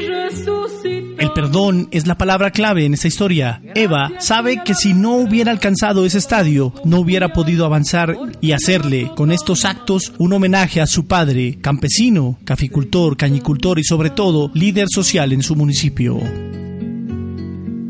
resucitado. 0.06 1.16
El 1.18 1.32
perdón 1.32 1.88
es 1.90 2.06
la 2.06 2.16
palabra 2.16 2.52
clave 2.52 2.84
en 2.84 2.94
esta 2.94 3.08
historia. 3.08 3.60
Eva 3.74 4.12
sabe 4.20 4.62
que 4.64 4.74
si 4.74 4.94
no 4.94 5.16
hubiera 5.16 5.50
alcanzado 5.50 6.06
ese 6.06 6.18
estadio, 6.18 6.72
no 6.84 7.00
hubiera 7.00 7.32
podido 7.32 7.66
avanzar 7.66 8.16
y 8.40 8.52
hacerle 8.52 9.10
con 9.16 9.32
estos 9.32 9.64
actos 9.64 10.12
un 10.18 10.32
homenaje 10.32 10.80
a 10.80 10.86
su 10.86 11.06
padre, 11.06 11.58
campesino, 11.60 12.38
caficultor, 12.44 13.16
cañicultor 13.16 13.78
y 13.80 13.84
sobre 13.84 14.10
todo 14.10 14.50
líder 14.54 14.86
social 14.88 15.32
en 15.32 15.42
su 15.42 15.56
municipio. 15.56 16.20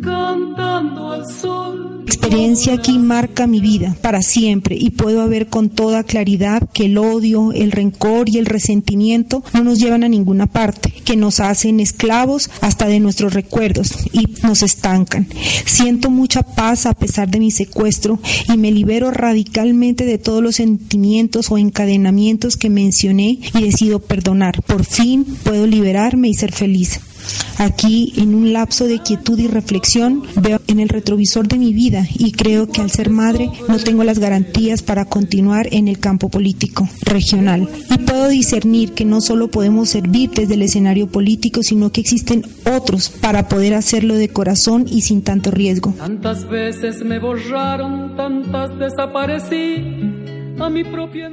Cantando 0.03 1.13
al 1.13 1.27
sol. 1.27 1.96
Experiencia 2.07 2.75
aquí 2.75 2.99
marca 2.99 3.49
mi 3.49 3.61
vida 3.61 3.97
para 4.01 4.23
siempre 4.23 4.77
y 4.79 4.91
puedo 4.91 5.29
ver 5.29 5.49
con 5.49 5.71
toda 5.71 6.05
claridad 6.05 6.63
que 6.73 6.87
el 6.87 6.99
odio, 6.99 7.53
el 7.53 7.73
rencor 7.73 8.29
y 8.29 8.39
el 8.39 8.47
resentimiento 8.47 9.43
no 9.53 9.65
nos 9.65 9.81
llevan 9.81 10.05
a 10.05 10.09
ninguna 10.09 10.47
parte, 10.47 10.93
que 11.05 11.17
nos 11.17 11.41
hacen 11.41 11.81
esclavos 11.81 12.49
hasta 12.61 12.87
de 12.87 13.01
nuestros 13.01 13.35
recuerdos 13.35 13.93
y 14.13 14.27
nos 14.45 14.63
estancan. 14.63 15.27
Siento 15.65 16.11
mucha 16.11 16.43
paz 16.43 16.87
a 16.87 16.95
pesar 16.95 17.29
de 17.29 17.41
mi 17.41 17.51
secuestro 17.51 18.21
y 18.53 18.57
me 18.57 18.71
libero 18.71 19.11
radicalmente 19.11 20.07
de 20.07 20.19
todos 20.19 20.43
los 20.43 20.57
sentimientos 20.57 21.51
o 21.51 21.59
encadenamientos 21.59 22.57
que 22.57 22.71
mencioné 22.71 23.41
y 23.53 23.63
decido 23.63 23.99
perdonar. 23.99 24.63
Por 24.63 24.85
fin 24.85 25.25
puedo 25.43 25.67
liberarme 25.67 26.29
y 26.29 26.35
ser 26.35 26.53
feliz. 26.53 27.01
Aquí, 27.59 28.13
en 28.17 28.35
un 28.35 28.53
lapso 28.53 28.87
de 28.87 29.01
quietud 29.01 29.39
y 29.39 29.47
reflexión, 29.47 30.23
veo 30.37 30.61
en 30.67 30.81
el 30.81 30.89
retrovisor 30.89 31.49
de 31.49 31.59
mi 31.59 31.73
vida 31.73 32.07
y 32.15 32.33
creo 32.33 32.69
que 32.69 32.81
al 32.81 32.91
ser 32.91 33.11
madre 33.11 33.51
no 33.69 33.79
tengo 33.79 34.05
las 34.05 34.19
garantías 34.19 34.83
para 34.83 35.07
continuar 35.07 35.69
en 35.73 35.89
el 35.89 35.99
campo 35.99 36.29
político 36.29 36.89
regional. 37.03 37.69
Y 37.91 37.99
puedo 37.99 38.29
discernir 38.29 38.93
que 38.93 39.05
no 39.05 39.21
solo 39.21 39.49
podemos 39.49 39.89
servir 39.89 40.31
desde 40.31 40.55
el 40.55 40.63
escenario 40.63 41.07
político, 41.07 41.63
sino 41.63 41.91
que 41.91 42.01
existen 42.01 42.45
otros 42.65 43.09
para 43.09 43.49
poder 43.49 43.75
hacerlo 43.75 44.15
de 44.15 44.29
corazón 44.29 44.87
y 44.89 45.03
sin 45.03 45.23
tanto 45.23 45.51
riesgo. 45.51 45.95
Tantas 45.99 46.49
veces 46.49 47.05
me 47.05 47.19
borraron, 47.19 48.17
tantas 48.17 48.79
desaparecí. 48.79 50.36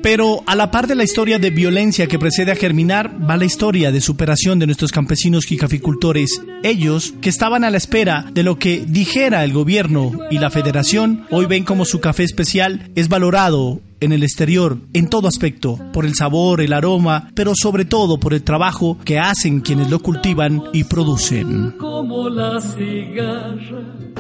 Pero 0.02 0.44
a 0.46 0.56
la 0.56 0.72
par 0.72 0.88
de 0.88 0.96
la 0.96 1.04
historia 1.04 1.40
de 1.40 1.50
violencia 1.50 2.08
que 2.08 2.20
precede 2.20 2.52
a 2.52 2.56
Germinar, 2.56 3.16
va 3.30 3.38
la 3.38 3.46
historia 3.46 3.92
de 3.92 4.02
superación 4.02 4.60
de 4.60 4.66
nuestros 4.66 4.92
campesinos 4.92 5.52
y 5.52 5.58
caficultores. 5.58 6.42
Ellos, 6.64 7.14
que 7.22 7.30
estaban 7.30 7.64
a 7.64 7.70
la 7.70 7.78
espera 7.78 8.26
de 8.34 8.44
lo 8.44 8.58
que 8.58 8.84
dijera 8.88 9.44
el 9.44 9.54
gobierno 9.54 10.12
y 10.30 10.40
la 10.40 10.50
federación, 10.50 11.26
hoy 11.32 11.46
ven 11.46 11.64
como 11.64 11.86
su 11.86 12.00
café 12.00 12.24
especial 12.24 12.92
es 12.96 13.10
valorado 13.10 13.82
en 14.04 14.12
el 14.12 14.24
exterior, 14.24 14.78
en 14.94 15.08
todo 15.08 15.28
aspecto, 15.28 15.80
por 15.94 16.06
el 16.06 16.14
sabor, 16.16 16.62
el 16.62 16.74
aroma, 16.74 17.30
pero 17.36 17.54
sobre 17.56 17.86
todo 17.86 18.20
por 18.20 18.34
el 18.34 18.44
trabajo 18.44 18.98
que 19.06 19.20
hacen 19.20 19.62
quienes 19.62 19.90
lo 19.90 20.00
cultivan 20.00 20.64
y 20.74 20.84
producen. 20.84 21.72
Como 21.80 22.30
la. 22.30 22.60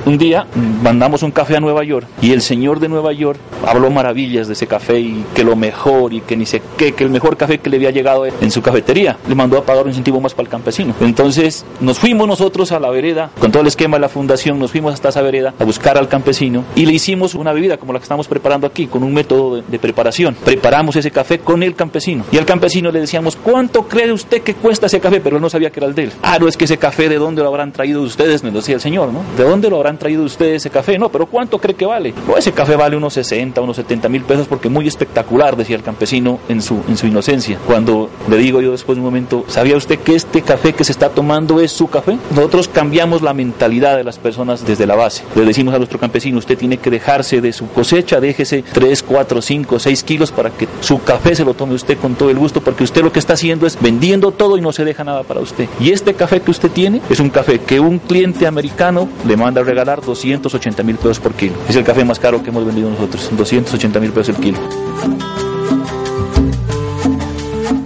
Un 0.05 0.17
día 0.17 0.45
mandamos 0.83 1.23
un 1.23 1.31
café 1.31 1.55
a 1.55 1.59
Nueva 1.61 1.83
York 1.85 2.05
y 2.21 2.31
el 2.31 2.41
señor 2.41 2.81
de 2.81 2.89
Nueva 2.89 3.13
York 3.13 3.39
habló 3.65 3.89
maravillas 3.89 4.47
de 4.47 4.53
ese 4.53 4.67
café 4.67 4.99
y 4.99 5.23
que 5.33 5.45
lo 5.45 5.55
mejor 5.55 6.13
y 6.13 6.19
que 6.19 6.35
ni 6.35 6.45
sé 6.45 6.61
qué, 6.77 6.93
que 6.93 7.05
el 7.05 7.09
mejor 7.09 7.37
café 7.37 7.59
que 7.59 7.69
le 7.69 7.77
había 7.77 7.91
llegado 7.91 8.25
en 8.25 8.51
su 8.51 8.61
cafetería. 8.61 9.17
Le 9.29 9.35
mandó 9.35 9.57
a 9.57 9.65
pagar 9.65 9.83
un 9.83 9.89
incentivo 9.89 10.19
más 10.19 10.33
para 10.33 10.43
el 10.43 10.49
campesino. 10.49 10.93
Entonces 10.99 11.65
nos 11.79 11.99
fuimos 11.99 12.27
nosotros 12.27 12.73
a 12.73 12.79
la 12.79 12.89
vereda, 12.89 13.31
con 13.39 13.51
todo 13.51 13.61
el 13.61 13.67
esquema 13.67 13.95
de 13.97 14.01
la 14.01 14.09
fundación, 14.09 14.59
nos 14.59 14.71
fuimos 14.71 14.93
hasta 14.93 15.09
esa 15.09 15.21
vereda 15.21 15.53
a 15.57 15.63
buscar 15.63 15.97
al 15.97 16.09
campesino 16.09 16.65
y 16.75 16.85
le 16.85 16.93
hicimos 16.93 17.33
una 17.33 17.53
bebida 17.53 17.77
como 17.77 17.93
la 17.93 17.99
que 17.99 18.03
estamos 18.03 18.27
preparando 18.27 18.67
aquí, 18.67 18.87
con 18.87 19.03
un 19.03 19.13
método 19.13 19.61
de, 19.61 19.72
de 19.73 19.79
preparación. 19.79 20.35
Preparamos 20.45 20.95
ese 20.95 21.09
café 21.09 21.39
con 21.39 21.63
el 21.63 21.73
campesino 21.75 22.23
y 22.31 22.37
al 22.37 22.45
campesino 22.45 22.91
le 22.91 23.01
decíamos, 23.01 23.35
¿cuánto 23.35 23.87
cree 23.87 24.11
usted 24.11 24.41
que 24.41 24.53
cuesta 24.53 24.85
ese 24.85 24.99
café? 24.99 25.19
Pero 25.19 25.39
no 25.39 25.49
sabía 25.49 25.71
que 25.71 25.79
era 25.79 25.87
el 25.87 25.95
de 25.95 26.03
él. 26.03 26.11
Ah, 26.21 26.37
no 26.39 26.47
es 26.47 26.55
que 26.55 26.65
ese 26.65 26.77
café, 26.77 27.09
¿de 27.09 27.17
dónde 27.17 27.41
lo 27.41 27.47
habrán 27.47 27.71
traído 27.71 28.03
ustedes? 28.03 28.43
Me 28.43 28.51
decía 28.51 28.75
el 28.75 28.81
señor, 28.81 29.11
¿no? 29.11 29.23
¿De 29.35 29.43
dónde 29.43 29.69
lo 29.69 29.77
habrán 29.77 29.97
traído 29.97 30.23
ustedes 30.23 30.57
ese 30.57 30.69
café? 30.69 30.99
No, 30.99 31.09
pero 31.09 31.25
¿cuánto 31.25 31.57
cree 31.57 31.75
que 31.75 31.85
vale? 31.85 32.13
Oh, 32.27 32.37
ese 32.37 32.51
café 32.51 32.75
vale 32.75 32.95
unos 32.95 33.13
60, 33.13 33.59
unos 33.61 33.75
70 33.77 34.09
mil 34.09 34.23
pesos 34.23 34.47
porque 34.47 34.69
muy 34.69 34.87
espectacular, 34.87 35.57
decía 35.57 35.75
el 35.75 35.83
campesino 35.83 36.39
en 36.49 36.61
su, 36.61 36.81
en 36.87 36.95
su 36.95 37.07
inocencia. 37.07 37.57
Cuando 37.65 38.09
le 38.29 38.37
digo 38.37 38.61
yo 38.61 38.71
después 38.71 38.95
de 38.95 39.01
un 39.01 39.05
momento, 39.05 39.43
¿sabía 39.47 39.75
usted 39.75 39.99
que 39.99 40.15
este 40.15 40.43
café 40.43 40.73
que 40.73 40.83
se 40.83 40.91
está 40.91 41.09
tomando 41.09 41.59
es 41.59 41.71
su 41.71 41.87
café? 41.87 42.17
Nosotros 42.35 42.67
cambiamos 42.67 43.23
la 43.23 43.33
mentalidad 43.33 43.97
de 43.97 44.03
las 44.03 44.19
personas 44.19 44.65
desde 44.65 44.85
la 44.85 44.95
base. 44.95 45.23
Le 45.35 45.45
decimos 45.45 45.73
a 45.73 45.77
nuestro 45.77 45.99
campesino, 45.99 46.37
usted 46.37 46.57
tiene 46.57 46.77
que 46.77 46.91
dejarse 46.91 47.41
de 47.41 47.51
su 47.53 47.67
cosecha, 47.69 48.19
déjese 48.19 48.63
3, 48.71 49.03
4, 49.03 49.41
5, 49.41 49.62
6 49.79 50.03
kilos 50.03 50.31
para 50.31 50.49
que 50.49 50.67
su 50.81 51.01
café 51.03 51.35
se 51.35 51.45
lo 51.45 51.53
tome 51.53 51.75
usted 51.75 51.97
con 51.97 52.15
todo 52.15 52.29
el 52.29 52.37
gusto, 52.37 52.61
porque 52.61 52.83
usted 52.83 53.01
lo 53.01 53.11
que 53.11 53.19
está 53.19 53.33
haciendo 53.33 53.65
es 53.65 53.79
vendiendo 53.79 54.31
todo 54.31 54.57
y 54.57 54.61
no 54.61 54.71
se 54.71 54.85
deja 54.85 55.03
nada 55.03 55.23
para 55.23 55.39
usted. 55.39 55.67
Y 55.79 55.91
este 55.91 56.13
café 56.13 56.41
que 56.41 56.51
usted 56.51 56.71
tiene 56.71 57.01
es 57.09 57.19
un 57.19 57.29
café 57.29 57.59
que 57.59 57.79
un 57.79 57.99
cliente 57.99 58.47
americano 58.47 59.07
le 59.27 59.37
manda 59.37 59.61
a 59.61 59.63
regalar 59.63 60.01
280 60.01 60.83
mil 60.83 60.97
pesos 60.97 61.19
por 61.19 61.33
kilo. 61.33 61.53
Es 61.67 61.75
el 61.75 61.83
café 61.83 62.03
más 62.03 62.19
caro 62.19 62.43
que 62.43 62.49
hemos 62.49 62.65
vendido 62.65 62.89
nosotros, 62.89 63.29
280 63.31 63.99
mil 63.99 64.11
pesos 64.11 64.35
el 64.35 64.41
kilo. 64.41 64.59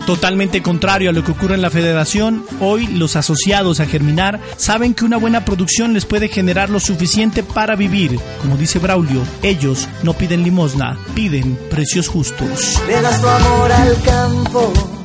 Totalmente 0.08 0.62
contrario 0.62 1.10
a 1.10 1.14
lo 1.14 1.22
que 1.26 1.34
ocurre 1.34 1.56
en 1.56 1.62
la 1.62 1.70
federación, 1.70 2.46
hoy 2.62 2.88
los 2.88 3.18
asociados 3.18 3.82
a 3.82 3.86
Germinar 3.86 4.40
saben 4.56 4.94
que 4.94 5.04
una 5.04 5.18
buena 5.18 5.44
producción 5.44 5.94
les 5.94 6.06
puede 6.06 6.30
generar 6.30 6.70
lo 6.70 6.80
suficiente 6.80 7.44
para 7.44 7.76
vivir. 7.76 8.18
Como 8.42 8.56
dice 8.56 8.80
Braulio, 8.80 9.22
ellos 9.44 9.90
no 10.04 10.14
piden 10.14 10.44
limosna, 10.44 10.98
piden 11.14 11.60
precios 11.70 12.08
justos. 12.08 12.82
Amor 12.88 13.70
al 13.70 14.02
campo. 14.02 14.97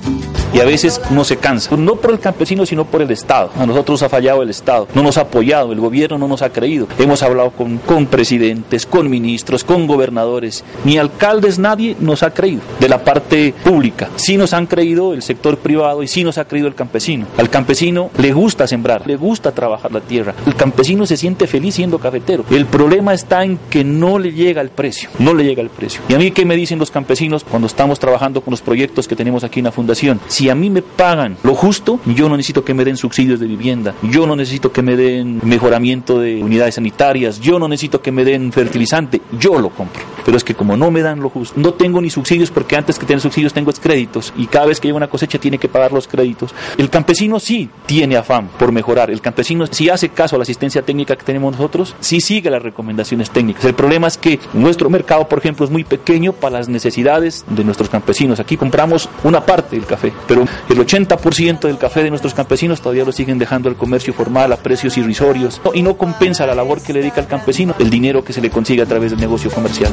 Y 0.52 0.60
a 0.60 0.64
veces 0.64 1.00
uno 1.10 1.24
se 1.24 1.36
cansa, 1.36 1.74
no 1.76 1.96
por 1.96 2.12
el 2.12 2.20
campesino, 2.20 2.66
sino 2.66 2.84
por 2.84 3.02
el 3.02 3.10
Estado. 3.10 3.50
A 3.58 3.66
nosotros 3.66 4.02
ha 4.02 4.08
fallado 4.08 4.42
el 4.42 4.50
Estado, 4.50 4.88
no 4.94 5.02
nos 5.02 5.18
ha 5.18 5.22
apoyado, 5.22 5.72
el 5.72 5.80
gobierno 5.80 6.18
no 6.18 6.28
nos 6.28 6.42
ha 6.42 6.50
creído. 6.50 6.86
Hemos 6.98 7.22
hablado 7.22 7.50
con, 7.50 7.78
con 7.78 8.06
presidentes, 8.06 8.86
con 8.86 9.08
ministros, 9.08 9.64
con 9.64 9.86
gobernadores, 9.86 10.64
ni 10.84 10.98
alcaldes, 10.98 11.58
nadie 11.58 11.96
nos 12.00 12.22
ha 12.22 12.32
creído 12.32 12.62
de 12.80 12.88
la 12.88 13.04
parte 13.04 13.54
pública. 13.64 14.08
Sí 14.16 14.36
nos 14.36 14.52
han 14.52 14.66
creído 14.66 15.14
el 15.14 15.22
sector 15.22 15.58
privado 15.58 16.02
y 16.02 16.08
sí 16.08 16.24
nos 16.24 16.38
ha 16.38 16.44
creído 16.44 16.68
el 16.68 16.74
campesino. 16.74 17.26
Al 17.38 17.50
campesino 17.50 18.10
le 18.18 18.32
gusta 18.32 18.66
sembrar, 18.66 19.06
le 19.06 19.16
gusta 19.16 19.52
trabajar 19.52 19.92
la 19.92 20.00
tierra. 20.00 20.34
El 20.46 20.54
campesino 20.54 21.06
se 21.06 21.16
siente 21.16 21.46
feliz 21.46 21.74
siendo 21.76 21.98
cafetero. 21.98 22.44
El 22.50 22.66
problema 22.66 23.14
está 23.14 23.44
en 23.44 23.58
que 23.70 23.84
no 23.84 24.18
le 24.18 24.32
llega 24.32 24.60
el 24.60 24.70
precio, 24.70 25.08
no 25.18 25.34
le 25.34 25.44
llega 25.44 25.62
el 25.62 25.70
precio. 25.70 26.00
Y 26.08 26.14
a 26.14 26.18
mí, 26.18 26.30
¿qué 26.30 26.44
me 26.44 26.56
dicen 26.56 26.78
los 26.78 26.90
campesinos 26.90 27.44
cuando 27.44 27.66
estamos 27.66 27.98
trabajando 27.98 28.40
con 28.40 28.50
los 28.50 28.60
proyectos 28.60 29.08
que 29.08 29.16
tenemos 29.16 29.44
aquí 29.44 29.60
en 29.60 29.64
la 29.64 29.72
fundación? 29.72 30.20
A 30.48 30.54
mí 30.54 30.70
me 30.70 30.82
pagan 30.82 31.36
lo 31.42 31.54
justo, 31.54 32.00
yo 32.06 32.28
no 32.28 32.36
necesito 32.36 32.64
que 32.64 32.74
me 32.74 32.84
den 32.84 32.96
subsidios 32.96 33.40
de 33.40 33.46
vivienda, 33.46 33.94
yo 34.02 34.26
no 34.26 34.36
necesito 34.36 34.72
que 34.72 34.82
me 34.82 34.96
den 34.96 35.40
mejoramiento 35.44 36.20
de 36.20 36.42
unidades 36.42 36.76
sanitarias, 36.76 37.40
yo 37.40 37.58
no 37.58 37.68
necesito 37.68 38.00
que 38.00 38.12
me 38.12 38.24
den 38.24 38.52
fertilizante, 38.52 39.20
yo 39.38 39.58
lo 39.58 39.70
compro. 39.70 40.02
Pero 40.24 40.36
es 40.36 40.44
que 40.44 40.54
como 40.54 40.76
no 40.76 40.90
me 40.90 41.02
dan 41.02 41.20
lo 41.20 41.30
justo, 41.30 41.58
no 41.58 41.74
tengo 41.74 42.00
ni 42.00 42.10
subsidios 42.10 42.50
porque 42.50 42.76
antes 42.76 42.98
que 42.98 43.06
tener 43.06 43.20
subsidios 43.20 43.52
tengo 43.52 43.72
créditos 43.72 44.32
y 44.36 44.46
cada 44.46 44.66
vez 44.66 44.80
que 44.80 44.88
llega 44.88 44.96
una 44.96 45.08
cosecha 45.08 45.38
tiene 45.38 45.58
que 45.58 45.68
pagar 45.68 45.92
los 45.92 46.06
créditos. 46.06 46.54
El 46.76 46.90
campesino 46.90 47.38
sí 47.40 47.68
tiene 47.86 48.16
afán 48.16 48.48
por 48.58 48.72
mejorar, 48.72 49.10
el 49.10 49.20
campesino 49.20 49.66
sí 49.66 49.88
hace 49.88 50.10
caso 50.10 50.36
a 50.36 50.38
la 50.38 50.42
asistencia 50.42 50.82
técnica 50.82 51.16
que 51.16 51.24
tenemos 51.24 51.52
nosotros, 51.52 51.94
sí 52.00 52.20
sigue 52.20 52.50
las 52.50 52.62
recomendaciones 52.62 53.30
técnicas. 53.30 53.64
El 53.64 53.74
problema 53.74 54.08
es 54.08 54.18
que 54.18 54.38
nuestro 54.52 54.90
mercado, 54.90 55.28
por 55.28 55.38
ejemplo, 55.38 55.64
es 55.64 55.70
muy 55.70 55.84
pequeño 55.84 56.32
para 56.32 56.58
las 56.58 56.68
necesidades 56.68 57.44
de 57.48 57.64
nuestros 57.64 57.88
campesinos. 57.88 58.40
Aquí 58.40 58.56
compramos 58.56 59.08
una 59.24 59.44
parte 59.44 59.76
del 59.76 59.86
café, 59.86 60.12
pero 60.32 60.46
el 60.70 60.78
80% 60.78 61.60
del 61.60 61.76
café 61.76 62.02
de 62.02 62.08
nuestros 62.08 62.32
campesinos 62.32 62.80
todavía 62.80 63.04
lo 63.04 63.12
siguen 63.12 63.38
dejando 63.38 63.68
al 63.68 63.76
comercio 63.76 64.14
formal 64.14 64.50
a 64.52 64.56
precios 64.56 64.96
irrisorios 64.96 65.60
y 65.74 65.82
no 65.82 65.98
compensa 65.98 66.46
la 66.46 66.54
labor 66.54 66.80
que 66.80 66.94
le 66.94 67.00
dedica 67.00 67.20
el 67.20 67.26
campesino 67.26 67.74
el 67.78 67.90
dinero 67.90 68.24
que 68.24 68.32
se 68.32 68.40
le 68.40 68.48
consigue 68.48 68.80
a 68.80 68.86
través 68.86 69.10
del 69.10 69.20
negocio 69.20 69.50
comercial. 69.50 69.92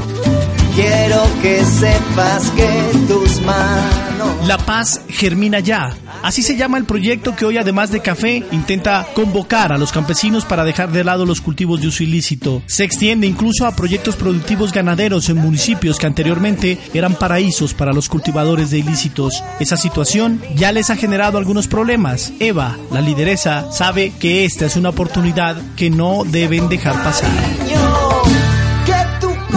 Quiero 0.80 1.24
que 1.42 1.66
sepas 1.66 2.52
que 2.52 2.98
tus 3.08 3.42
manos... 3.42 4.48
La 4.48 4.58
paz 4.58 5.02
germina 5.10 5.60
ya. 5.60 5.90
Así 6.24 6.42
se 6.42 6.56
llama 6.56 6.78
el 6.78 6.86
proyecto 6.86 7.36
que 7.36 7.46
hoy, 7.46 7.58
además 7.58 7.92
de 7.92 8.00
café, 8.02 8.44
intenta 8.52 9.06
convocar 9.14 9.74
a 9.74 9.78
los 9.78 9.92
campesinos 9.92 10.46
para 10.46 10.64
dejar 10.64 10.92
de 10.92 11.04
lado 11.04 11.26
los 11.26 11.42
cultivos 11.42 11.82
de 11.82 11.88
uso 11.88 12.04
ilícito. 12.04 12.62
Se 12.66 12.84
extiende 12.84 13.28
incluso 13.28 13.66
a 13.66 13.76
proyectos 13.76 14.16
productivos 14.16 14.72
ganaderos 14.72 15.30
en 15.30 15.38
municipios 15.38 15.98
que 15.98 16.08
anteriormente 16.08 16.78
eran 16.94 17.16
paraísos 17.16 17.74
para 17.74 17.94
los 17.94 18.08
cultivadores 18.08 18.72
de 18.72 18.80
ilícitos. 18.80 19.44
Esa 19.60 19.76
situación 19.76 20.42
ya 20.56 20.72
les 20.72 20.90
ha 20.90 20.96
generado 20.96 21.38
algunos 21.38 21.68
problemas. 21.68 22.32
Eva, 22.40 22.78
la 22.92 23.02
lideresa, 23.02 23.72
sabe 23.72 24.14
que 24.20 24.46
esta 24.46 24.66
es 24.66 24.78
una 24.78 24.90
oportunidad 24.90 25.58
que 25.76 25.90
no 25.90 26.24
deben 26.26 26.70
dejar 26.70 26.96
pasar. 27.04 27.30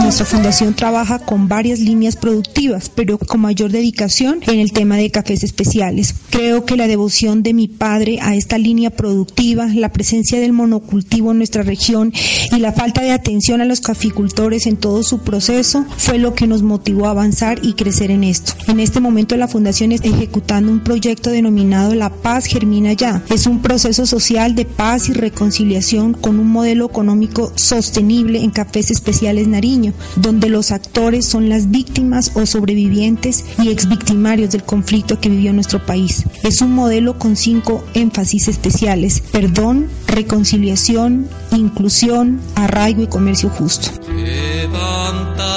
Nuestra 0.03 0.25
fundación 0.25 0.73
trabaja 0.73 1.17
con 1.17 1.47
varias 1.47 1.79
líneas 1.79 2.17
productivas, 2.17 2.89
pero 2.89 3.17
con 3.17 3.39
mayor 3.39 3.71
dedicación 3.71 4.41
en 4.45 4.59
el 4.59 4.73
tema 4.73 4.97
de 4.97 5.09
cafés 5.09 5.43
especiales. 5.43 6.13
Creo 6.29 6.65
que 6.65 6.75
la 6.75 6.87
devoción 6.87 7.41
de 7.41 7.53
mi 7.53 7.69
padre 7.69 8.19
a 8.21 8.35
esta 8.35 8.57
línea 8.57 8.89
productiva, 8.89 9.65
la 9.67 9.93
presencia 9.93 10.41
del 10.41 10.51
monocultivo 10.51 11.31
en 11.31 11.37
nuestra 11.37 11.63
región 11.63 12.11
y 12.51 12.59
la 12.59 12.73
falta 12.73 13.01
de 13.01 13.11
atención 13.11 13.61
a 13.61 13.65
los 13.65 13.79
caficultores 13.79 14.67
en 14.67 14.75
todo 14.75 15.03
su 15.03 15.19
proceso 15.19 15.85
fue 15.97 16.17
lo 16.17 16.35
que 16.35 16.47
nos 16.47 16.63
motivó 16.63 17.07
a 17.07 17.11
avanzar 17.11 17.59
y 17.63 17.73
crecer 17.73 18.11
en 18.11 18.25
esto. 18.25 18.53
En 18.67 18.81
este 18.81 18.99
momento 18.99 19.37
la 19.37 19.47
fundación 19.47 19.93
está 19.93 20.09
ejecutando 20.09 20.69
un 20.69 20.83
proyecto 20.83 21.29
denominado 21.29 21.95
La 21.95 22.09
Paz 22.09 22.45
Germina 22.45 22.91
Ya. 22.91 23.23
Es 23.29 23.47
un 23.47 23.61
proceso 23.61 24.05
social 24.05 24.53
de 24.53 24.65
paz 24.65 25.07
y 25.07 25.13
reconciliación 25.13 26.13
con 26.13 26.39
un 26.39 26.49
modelo 26.49 26.85
económico 26.85 27.53
sostenible 27.55 28.43
en 28.43 28.51
cafés 28.51 28.91
especiales 28.91 29.47
Nariño 29.47 29.92
donde 30.15 30.49
los 30.49 30.71
actores 30.71 31.27
son 31.27 31.49
las 31.49 31.71
víctimas 31.71 32.31
o 32.35 32.45
sobrevivientes 32.45 33.45
y 33.61 33.69
exvictimarios 33.69 34.51
del 34.51 34.63
conflicto 34.63 35.19
que 35.19 35.29
vivió 35.29 35.53
nuestro 35.53 35.85
país. 35.85 36.23
Es 36.43 36.61
un 36.61 36.73
modelo 36.73 37.17
con 37.17 37.35
cinco 37.35 37.83
énfasis 37.93 38.47
especiales, 38.47 39.21
perdón, 39.31 39.89
reconciliación, 40.07 41.27
inclusión, 41.51 42.39
arraigo 42.55 43.03
y 43.03 43.07
comercio 43.07 43.49
justo. 43.49 43.89
Levántate 44.13 45.53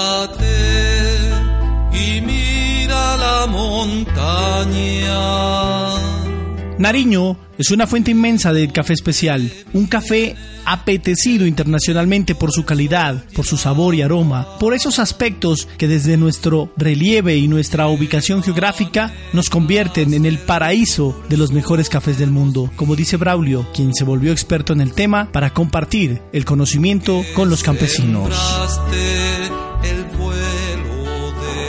y 1.93 2.21
mira 2.21 3.17
la 3.17 3.47
montaña. 3.47 5.17
Nariño 6.79 7.39
es 7.57 7.71
una 7.71 7.87
fuente 7.87 8.11
inmensa 8.11 8.53
del 8.53 8.71
café 8.71 8.93
especial, 8.93 9.51
un 9.73 9.87
café 9.87 10.35
apetecido 10.67 11.47
internacionalmente 11.47 12.35
por 12.35 12.53
su 12.53 12.67
calidad, 12.67 13.25
por 13.35 13.47
su 13.47 13.57
sabor 13.57 13.95
y 13.95 14.03
aroma, 14.03 14.59
por 14.59 14.75
esos 14.75 14.99
aspectos 14.99 15.67
que 15.79 15.89
desde 15.89 16.19
nuestro 16.19 16.71
relieve 16.77 17.37
y 17.37 17.49
nuestra 17.49 17.89
ubicación 17.89 18.43
geográfica 18.43 19.11
nos 19.33 19.49
convierten 19.49 20.13
en 20.13 20.27
el 20.27 20.39
paraíso 20.39 21.19
de 21.31 21.39
los 21.39 21.51
mejores 21.51 21.89
cafés 21.89 22.19
del 22.19 22.31
mundo, 22.31 22.71
como 22.77 22.95
dice 22.95 23.17
Braulio, 23.17 23.67
quien 23.73 23.95
se 23.95 24.05
volvió 24.05 24.33
experto 24.33 24.75
en 24.75 24.83
el 24.83 24.93
tema 24.93 25.33
para 25.33 25.55
compartir 25.55 26.21
el 26.35 26.45
conocimiento 26.45 27.25
con 27.35 27.49
los 27.49 27.63
campesinos. 27.63 28.35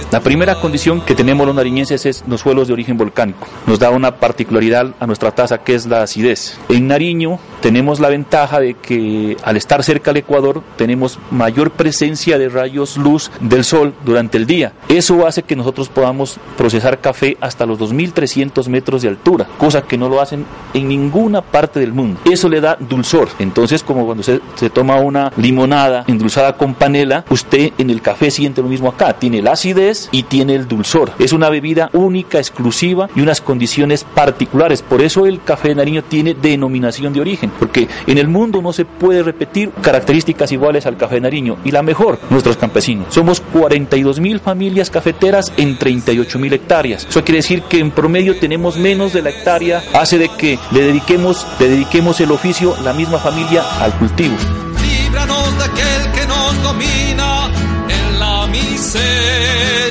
La 0.09 0.21
primera 0.21 0.55
condición 0.61 1.01
que 1.01 1.15
tenemos 1.15 1.45
los 1.45 1.55
nariñenses 1.55 2.05
es 2.05 2.23
los 2.27 2.39
suelos 2.39 2.67
de 2.67 2.73
origen 2.73 2.97
volcánico. 2.97 3.45
Nos 3.65 3.77
da 3.77 3.89
una 3.89 4.15
particularidad 4.15 4.93
a 5.01 5.05
nuestra 5.05 5.31
taza 5.31 5.57
que 5.57 5.75
es 5.75 5.85
la 5.85 6.03
acidez. 6.03 6.57
En 6.69 6.87
Nariño 6.87 7.39
tenemos 7.67 7.99
la 7.99 8.07
ventaja 8.07 8.61
de 8.61 8.75
que 8.75 9.35
al 9.43 9.57
estar 9.57 9.83
cerca 9.83 10.11
al 10.11 10.15
Ecuador 10.15 10.63
tenemos 10.77 11.19
mayor 11.31 11.71
presencia 11.71 12.37
de 12.37 12.47
rayos 12.47 12.95
luz 12.95 13.29
del 13.41 13.65
sol 13.65 13.93
durante 14.05 14.37
el 14.37 14.47
día. 14.47 14.71
Eso 14.87 15.27
hace 15.27 15.43
que 15.43 15.57
nosotros 15.57 15.89
podamos 15.89 16.39
procesar 16.55 17.01
café 17.01 17.35
hasta 17.41 17.65
los 17.65 17.77
2.300 17.77 18.69
metros 18.69 19.01
de 19.01 19.09
altura, 19.09 19.49
cosa 19.57 19.81
que 19.81 19.97
no 19.97 20.07
lo 20.07 20.21
hacen 20.21 20.45
en 20.73 20.87
ninguna 20.87 21.41
parte 21.41 21.81
del 21.81 21.91
mundo. 21.91 22.21
Eso 22.23 22.47
le 22.47 22.61
da 22.61 22.77
dulzor. 22.79 23.27
Entonces, 23.37 23.83
como 23.83 24.05
cuando 24.05 24.23
se, 24.23 24.39
se 24.55 24.69
toma 24.69 24.95
una 25.01 25.33
limonada 25.35 26.05
endulzada 26.07 26.55
con 26.55 26.73
panela, 26.73 27.25
usted 27.29 27.73
en 27.77 27.89
el 27.89 28.01
café 28.01 28.31
siente 28.31 28.61
lo 28.61 28.69
mismo 28.69 28.87
acá. 28.87 29.19
Tiene 29.19 29.41
la 29.41 29.51
acidez 29.51 30.07
y 30.13 30.23
tiene 30.23 30.55
el 30.55 30.69
dulzor. 30.69 31.11
Es 31.19 31.33
una 31.33 31.49
bebida 31.49 31.89
única, 31.91 32.37
exclusiva 32.37 33.09
y 33.13 33.19
unas 33.19 33.41
condiciones 33.41 34.05
particulares. 34.05 34.83
Por 34.83 35.01
eso 35.01 35.25
el 35.25 35.43
café 35.43 35.67
de 35.67 35.75
Nariño 35.75 36.05
tiene 36.05 36.33
denominación 36.33 37.11
de 37.11 37.19
origen, 37.19 37.51
porque 37.59 37.87
en 38.05 38.17
el 38.17 38.27
mundo 38.27 38.61
no 38.61 38.73
se 38.73 38.85
puede 38.85 39.23
repetir 39.23 39.71
características 39.81 40.51
iguales 40.51 40.85
al 40.85 40.97
café 40.97 41.15
de 41.15 41.21
Nariño. 41.21 41.57
Y 41.63 41.71
la 41.71 41.83
mejor, 41.83 42.19
nuestros 42.29 42.57
campesinos. 42.57 43.13
Somos 43.13 43.41
42 43.41 44.19
mil 44.19 44.39
familias 44.39 44.89
cafeteras 44.89 45.51
en 45.57 45.77
38 45.77 46.39
mil 46.39 46.53
hectáreas. 46.53 47.05
Eso 47.09 47.23
quiere 47.23 47.37
decir 47.37 47.63
que 47.63 47.79
en 47.79 47.91
promedio 47.91 48.37
tenemos 48.39 48.77
menos 48.77 49.13
de 49.13 49.21
la 49.21 49.29
hectárea, 49.29 49.83
hace 49.93 50.17
de 50.17 50.29
que 50.29 50.59
le 50.71 50.81
dediquemos, 50.81 51.45
le 51.59 51.69
dediquemos 51.69 52.19
el 52.21 52.31
oficio, 52.31 52.75
la 52.83 52.93
misma 52.93 53.17
familia, 53.19 53.63
al 53.79 53.93
cultivo. 53.97 54.35
Líbranos 54.81 55.57
de 55.57 55.63
aquel 55.63 56.11
que 56.13 56.27
nos 56.27 56.63
domina 56.63 57.51
en 57.89 58.19
la 58.19 58.47
miseria. 58.47 59.86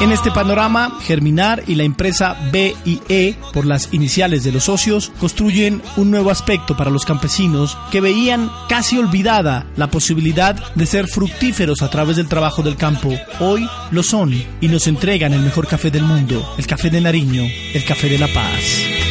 En 0.00 0.12
este 0.12 0.30
panorama, 0.30 0.96
Germinar 1.02 1.64
y 1.66 1.74
la 1.74 1.82
empresa 1.82 2.36
BIE, 2.52 3.36
por 3.52 3.66
las 3.66 3.92
iniciales 3.92 4.44
de 4.44 4.52
los 4.52 4.64
socios, 4.64 5.10
construyen 5.18 5.82
un 5.96 6.12
nuevo 6.12 6.30
aspecto 6.30 6.76
para 6.76 6.90
los 6.90 7.04
campesinos 7.04 7.76
que 7.90 8.00
veían 8.00 8.48
casi 8.68 8.96
olvidada 8.96 9.66
la 9.76 9.90
posibilidad 9.90 10.54
de 10.76 10.86
ser 10.86 11.08
fructíferos 11.08 11.82
a 11.82 11.90
través 11.90 12.16
del 12.16 12.28
trabajo 12.28 12.62
del 12.62 12.76
campo. 12.76 13.12
Hoy 13.40 13.68
lo 13.90 14.04
son 14.04 14.32
y 14.60 14.68
nos 14.68 14.86
entregan 14.86 15.32
el 15.32 15.40
mejor 15.40 15.66
café 15.66 15.90
del 15.90 16.04
mundo, 16.04 16.48
el 16.56 16.66
café 16.68 16.90
de 16.90 17.00
Nariño, 17.00 17.42
el 17.74 17.84
café 17.84 18.08
de 18.08 18.18
la 18.18 18.28
paz. 18.28 19.07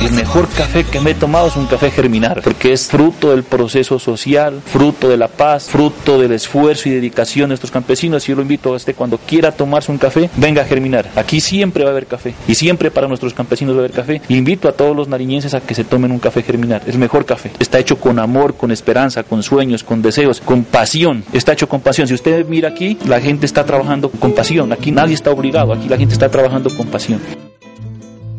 El 0.00 0.12
mejor 0.12 0.48
café 0.48 0.84
que 0.84 1.00
me 1.00 1.10
he 1.10 1.14
tomado 1.14 1.48
es 1.48 1.56
un 1.56 1.66
café 1.66 1.90
germinar, 1.90 2.40
porque 2.42 2.72
es 2.72 2.86
fruto 2.86 3.30
del 3.30 3.42
proceso 3.42 3.98
social, 3.98 4.60
fruto 4.64 5.08
de 5.08 5.16
la 5.16 5.26
paz, 5.26 5.68
fruto 5.68 6.20
del 6.20 6.32
esfuerzo 6.32 6.88
y 6.88 6.92
dedicación 6.92 7.48
de 7.48 7.56
estos 7.56 7.72
campesinos. 7.72 8.24
Y 8.24 8.30
yo 8.30 8.36
lo 8.36 8.42
invito 8.42 8.72
a 8.72 8.76
usted 8.76 8.94
cuando 8.94 9.18
quiera 9.18 9.50
tomarse 9.50 9.90
un 9.90 9.98
café, 9.98 10.30
venga 10.36 10.62
a 10.62 10.64
germinar. 10.64 11.10
Aquí 11.16 11.40
siempre 11.40 11.82
va 11.82 11.90
a 11.90 11.92
haber 11.92 12.06
café 12.06 12.34
y 12.46 12.54
siempre 12.54 12.92
para 12.92 13.08
nuestros 13.08 13.34
campesinos 13.34 13.74
va 13.74 13.80
a 13.80 13.84
haber 13.84 13.92
café. 13.92 14.22
Invito 14.28 14.68
a 14.68 14.72
todos 14.72 14.94
los 14.94 15.08
nariñenses 15.08 15.54
a 15.54 15.60
que 15.60 15.74
se 15.74 15.82
tomen 15.82 16.12
un 16.12 16.20
café 16.20 16.42
germinar. 16.42 16.82
El 16.86 16.98
mejor 16.98 17.26
café. 17.26 17.50
Está 17.58 17.80
hecho 17.80 17.98
con 17.98 18.20
amor, 18.20 18.54
con 18.56 18.70
esperanza, 18.70 19.24
con 19.24 19.42
sueños, 19.42 19.82
con 19.82 20.00
deseos, 20.00 20.40
con 20.40 20.62
pasión. 20.62 21.24
Está 21.32 21.54
hecho 21.54 21.68
con 21.68 21.80
pasión. 21.80 22.06
Si 22.06 22.14
usted 22.14 22.46
mira 22.46 22.68
aquí, 22.68 22.98
la 23.04 23.20
gente 23.20 23.46
está 23.46 23.64
trabajando 23.64 24.10
con 24.10 24.32
pasión. 24.32 24.72
Aquí 24.72 24.92
nadie 24.92 25.14
está 25.14 25.32
obligado. 25.32 25.72
Aquí 25.72 25.88
la 25.88 25.98
gente 25.98 26.14
está 26.14 26.28
trabajando 26.28 26.70
con 26.70 26.86
pasión. 26.86 27.47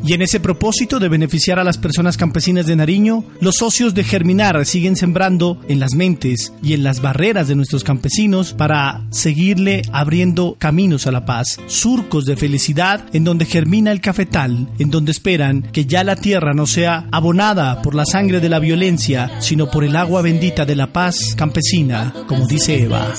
Y 0.06 0.14
en 0.14 0.22
ese 0.22 0.40
propósito 0.40 1.00
de 1.00 1.10
beneficiar 1.10 1.60
a 1.60 1.64
las 1.64 1.78
personas 1.78 2.18
campesinas 2.18 2.66
de 2.66 2.76
Nariño, 2.76 3.26
los 3.42 3.56
socios 3.56 3.94
de 3.94 4.04
Germinar 4.04 4.66
siguen 4.66 4.96
sembrando 4.96 5.60
en 5.68 5.80
las 5.80 5.94
mentes 5.94 6.54
y 6.64 6.74
en 6.74 6.84
las 6.84 7.02
barreras 7.02 7.48
de 7.48 7.56
nuestros 7.56 7.84
campesinos 7.84 8.54
para 8.54 9.02
seguirle 9.12 9.82
abriendo 9.92 10.56
caminos 10.58 11.06
a 11.06 11.12
la 11.12 11.26
paz, 11.26 11.60
surcos 11.68 12.26
de 12.26 12.38
felicidad 12.38 13.06
en 13.14 13.24
donde 13.24 13.46
germina 13.46 13.92
el 13.92 14.02
cafetal, 14.02 14.70
en 14.80 14.90
donde 14.90 15.12
esperan 15.12 15.64
que 15.64 15.86
ya 15.86 16.04
la 16.04 16.16
tierra 16.16 16.54
no 16.54 16.66
sea 16.66 17.08
abonada 17.12 17.82
por 17.82 17.96
la 17.96 18.06
sangre 18.06 18.40
de 18.40 18.50
la 18.50 18.60
violencia, 18.60 19.40
sino 19.40 19.70
por 19.70 19.84
el 19.84 19.96
agua 19.96 20.22
bendita 20.22 20.66
de 20.66 20.76
la 20.76 20.94
paz 20.94 21.36
campesina, 21.36 22.14
como 22.28 22.48
dice 22.48 22.84
Eva. 22.84 23.14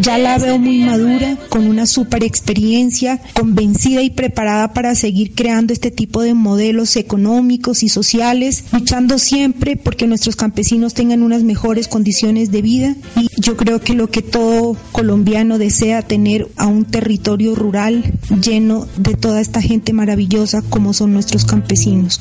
Ya 0.00 0.18
la 0.18 0.38
veo 0.38 0.58
muy 0.58 0.78
madura, 0.78 1.36
con 1.48 1.66
una 1.66 1.86
super 1.86 2.22
experiencia, 2.22 3.20
convencida 3.34 4.02
y 4.02 4.10
preparada 4.10 4.72
para 4.72 4.94
seguir 4.94 5.34
creando 5.34 5.72
este 5.72 5.90
tipo 5.90 6.22
de 6.22 6.34
modelos 6.34 6.96
económicos 6.96 7.82
y 7.82 7.88
sociales, 7.88 8.64
luchando 8.72 9.18
siempre 9.18 9.76
porque 9.76 10.06
nuestros 10.06 10.36
campesinos 10.36 10.94
tengan 10.94 11.22
unas 11.22 11.42
mejores 11.42 11.88
condiciones 11.88 12.50
de 12.50 12.62
vida. 12.62 12.96
Y 13.16 13.28
yo 13.40 13.56
creo 13.56 13.80
que 13.80 13.94
lo 13.94 14.08
que 14.08 14.22
todo 14.22 14.76
colombiano 14.92 15.58
desea 15.58 16.02
tener 16.02 16.48
a 16.56 16.66
un 16.66 16.84
territorio 16.84 17.54
rural 17.54 18.12
lleno 18.42 18.86
de 18.96 19.14
toda 19.14 19.40
esta 19.40 19.60
gente 19.60 19.92
maravillosa 19.92 20.62
como 20.62 20.92
son 20.92 21.12
nuestros 21.12 21.44
campesinos. 21.44 22.20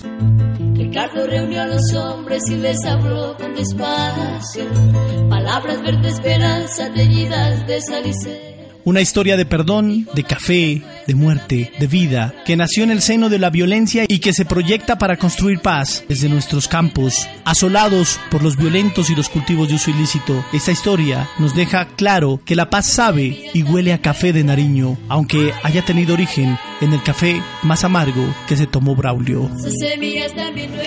Ricardo 0.88 1.28
reunió 1.28 1.64
a 1.64 1.66
los 1.66 1.94
hombres 1.96 2.42
y 2.50 2.56
les 2.56 2.78
habló 2.86 3.36
con 3.36 3.54
despacio. 3.54 4.64
Palabras 5.30 5.84
verde 5.84 6.08
esperanza 6.08 6.94
teñidas 6.94 7.68
de 7.68 7.82
salicero. 7.82 8.70
Una 8.86 9.02
historia 9.02 9.36
de 9.36 9.46
perdón, 9.46 10.08
de 10.14 10.24
café, 10.24 10.82
de 11.08 11.16
muerte, 11.16 11.72
de 11.80 11.88
vida, 11.88 12.34
que 12.46 12.56
nació 12.56 12.84
en 12.84 12.92
el 12.92 13.02
seno 13.02 13.30
de 13.30 13.40
la 13.40 13.50
violencia 13.50 14.06
y 14.08 14.20
que 14.20 14.34
se 14.34 14.46
proyecta 14.46 14.98
para 14.98 15.18
construir 15.18 15.60
paz 15.60 16.04
desde 16.08 16.30
nuestros 16.30 16.68
campos, 16.68 17.28
asolados 17.46 18.20
por 18.30 18.44
los 18.44 18.58
violentos 18.58 19.10
y 19.10 19.16
los 19.16 19.30
cultivos 19.30 19.70
de 19.70 19.76
uso 19.76 19.90
ilícito. 19.90 20.44
Esta 20.54 20.72
historia 20.72 21.28
nos 21.40 21.56
deja 21.56 21.88
claro 21.96 22.42
que 22.46 22.56
la 22.56 22.70
paz 22.70 22.88
sabe 22.88 23.50
y 23.54 23.64
huele 23.64 23.94
a 23.94 24.02
café 24.02 24.34
de 24.34 24.44
Nariño, 24.44 24.98
aunque 25.08 25.54
haya 25.64 25.84
tenido 25.84 26.14
origen 26.14 26.58
en 26.82 26.94
el 26.94 27.02
café 27.02 27.42
más 27.64 27.84
amargo 27.84 28.24
que 28.48 28.58
se 28.58 28.68
tomó 28.68 28.96
Braulio. 28.96 29.50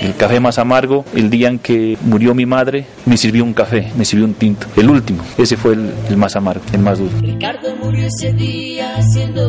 El 0.01 0.15
café 0.17 0.39
más 0.41 0.59
amargo, 0.59 1.05
el 1.15 1.31
día 1.31 1.49
en 1.49 1.59
que 1.59 1.97
murió 2.03 2.35
mi 2.35 2.47
madre, 2.47 2.87
me 3.07 3.17
sirvió 3.17 3.45
un 3.45 3.55
café, 3.55 3.91
me 3.97 4.05
sirvió 4.05 4.27
un 4.27 4.35
tinto, 4.35 4.67
el 4.77 4.91
último, 4.91 5.25
ese 5.39 5.57
fue 5.57 5.75
el, 5.75 5.91
el 6.09 6.17
más 6.17 6.37
amargo, 6.37 6.63
el 6.73 6.81
más 6.81 6.99
duro. 6.99 7.13
Ricardo 7.21 7.75
murió 7.77 8.07
ese 8.07 8.33
día 8.33 8.97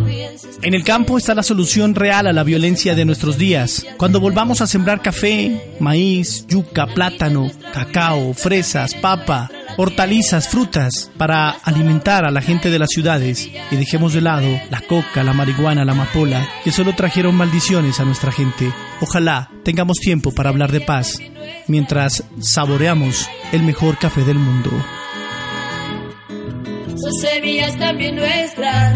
bien. 0.06 0.32
En 0.64 0.76
el 0.76 0.84
campo 0.84 1.18
está 1.18 1.34
la 1.34 1.42
solución 1.42 1.96
real 1.96 2.28
a 2.28 2.34
la 2.34 2.44
violencia 2.44 2.94
de 2.94 3.04
nuestros 3.04 3.40
días. 3.40 3.84
Cuando 3.98 4.20
volvamos 4.20 4.62
a 4.62 4.68
sembrar 4.68 5.02
café, 5.02 5.76
maíz, 5.80 6.46
yuca, 6.48 6.86
plátano, 6.86 7.50
cacao, 7.74 8.36
fresas, 8.36 8.94
papa, 8.94 9.50
hortalizas, 9.78 10.50
frutas, 10.50 11.10
para 11.18 11.50
alimentar 11.50 12.26
a 12.26 12.32
la 12.32 12.42
gente 12.42 12.70
de 12.70 12.78
las 12.78 12.90
ciudades 12.90 13.50
y 13.72 13.76
dejemos 13.76 14.14
de 14.14 14.22
lado 14.22 14.48
la 14.70 14.82
coca, 14.82 15.24
la 15.24 15.34
marihuana, 15.34 15.84
la 15.84 15.94
amapola, 15.94 16.48
que 16.64 16.72
solo 16.72 16.94
trajeron 16.94 17.34
maldiciones 17.34 18.00
a 18.00 18.06
nuestra 18.06 18.32
gente. 18.32 18.72
Ojalá 19.02 19.50
tengamos 19.64 19.98
tiempo 19.98 20.32
para 20.32 20.50
hablar 20.50 20.72
de 20.72 20.82
paz 20.82 21.18
mientras 21.68 22.24
saboreamos 22.40 23.28
el 23.52 23.64
mejor 23.64 23.98
café 23.98 24.24
del 24.24 24.38
mundo. 24.38 24.70
Son 26.98 27.14
semillas 27.14 27.76
también 27.80 28.16
nuestras. 28.16 28.96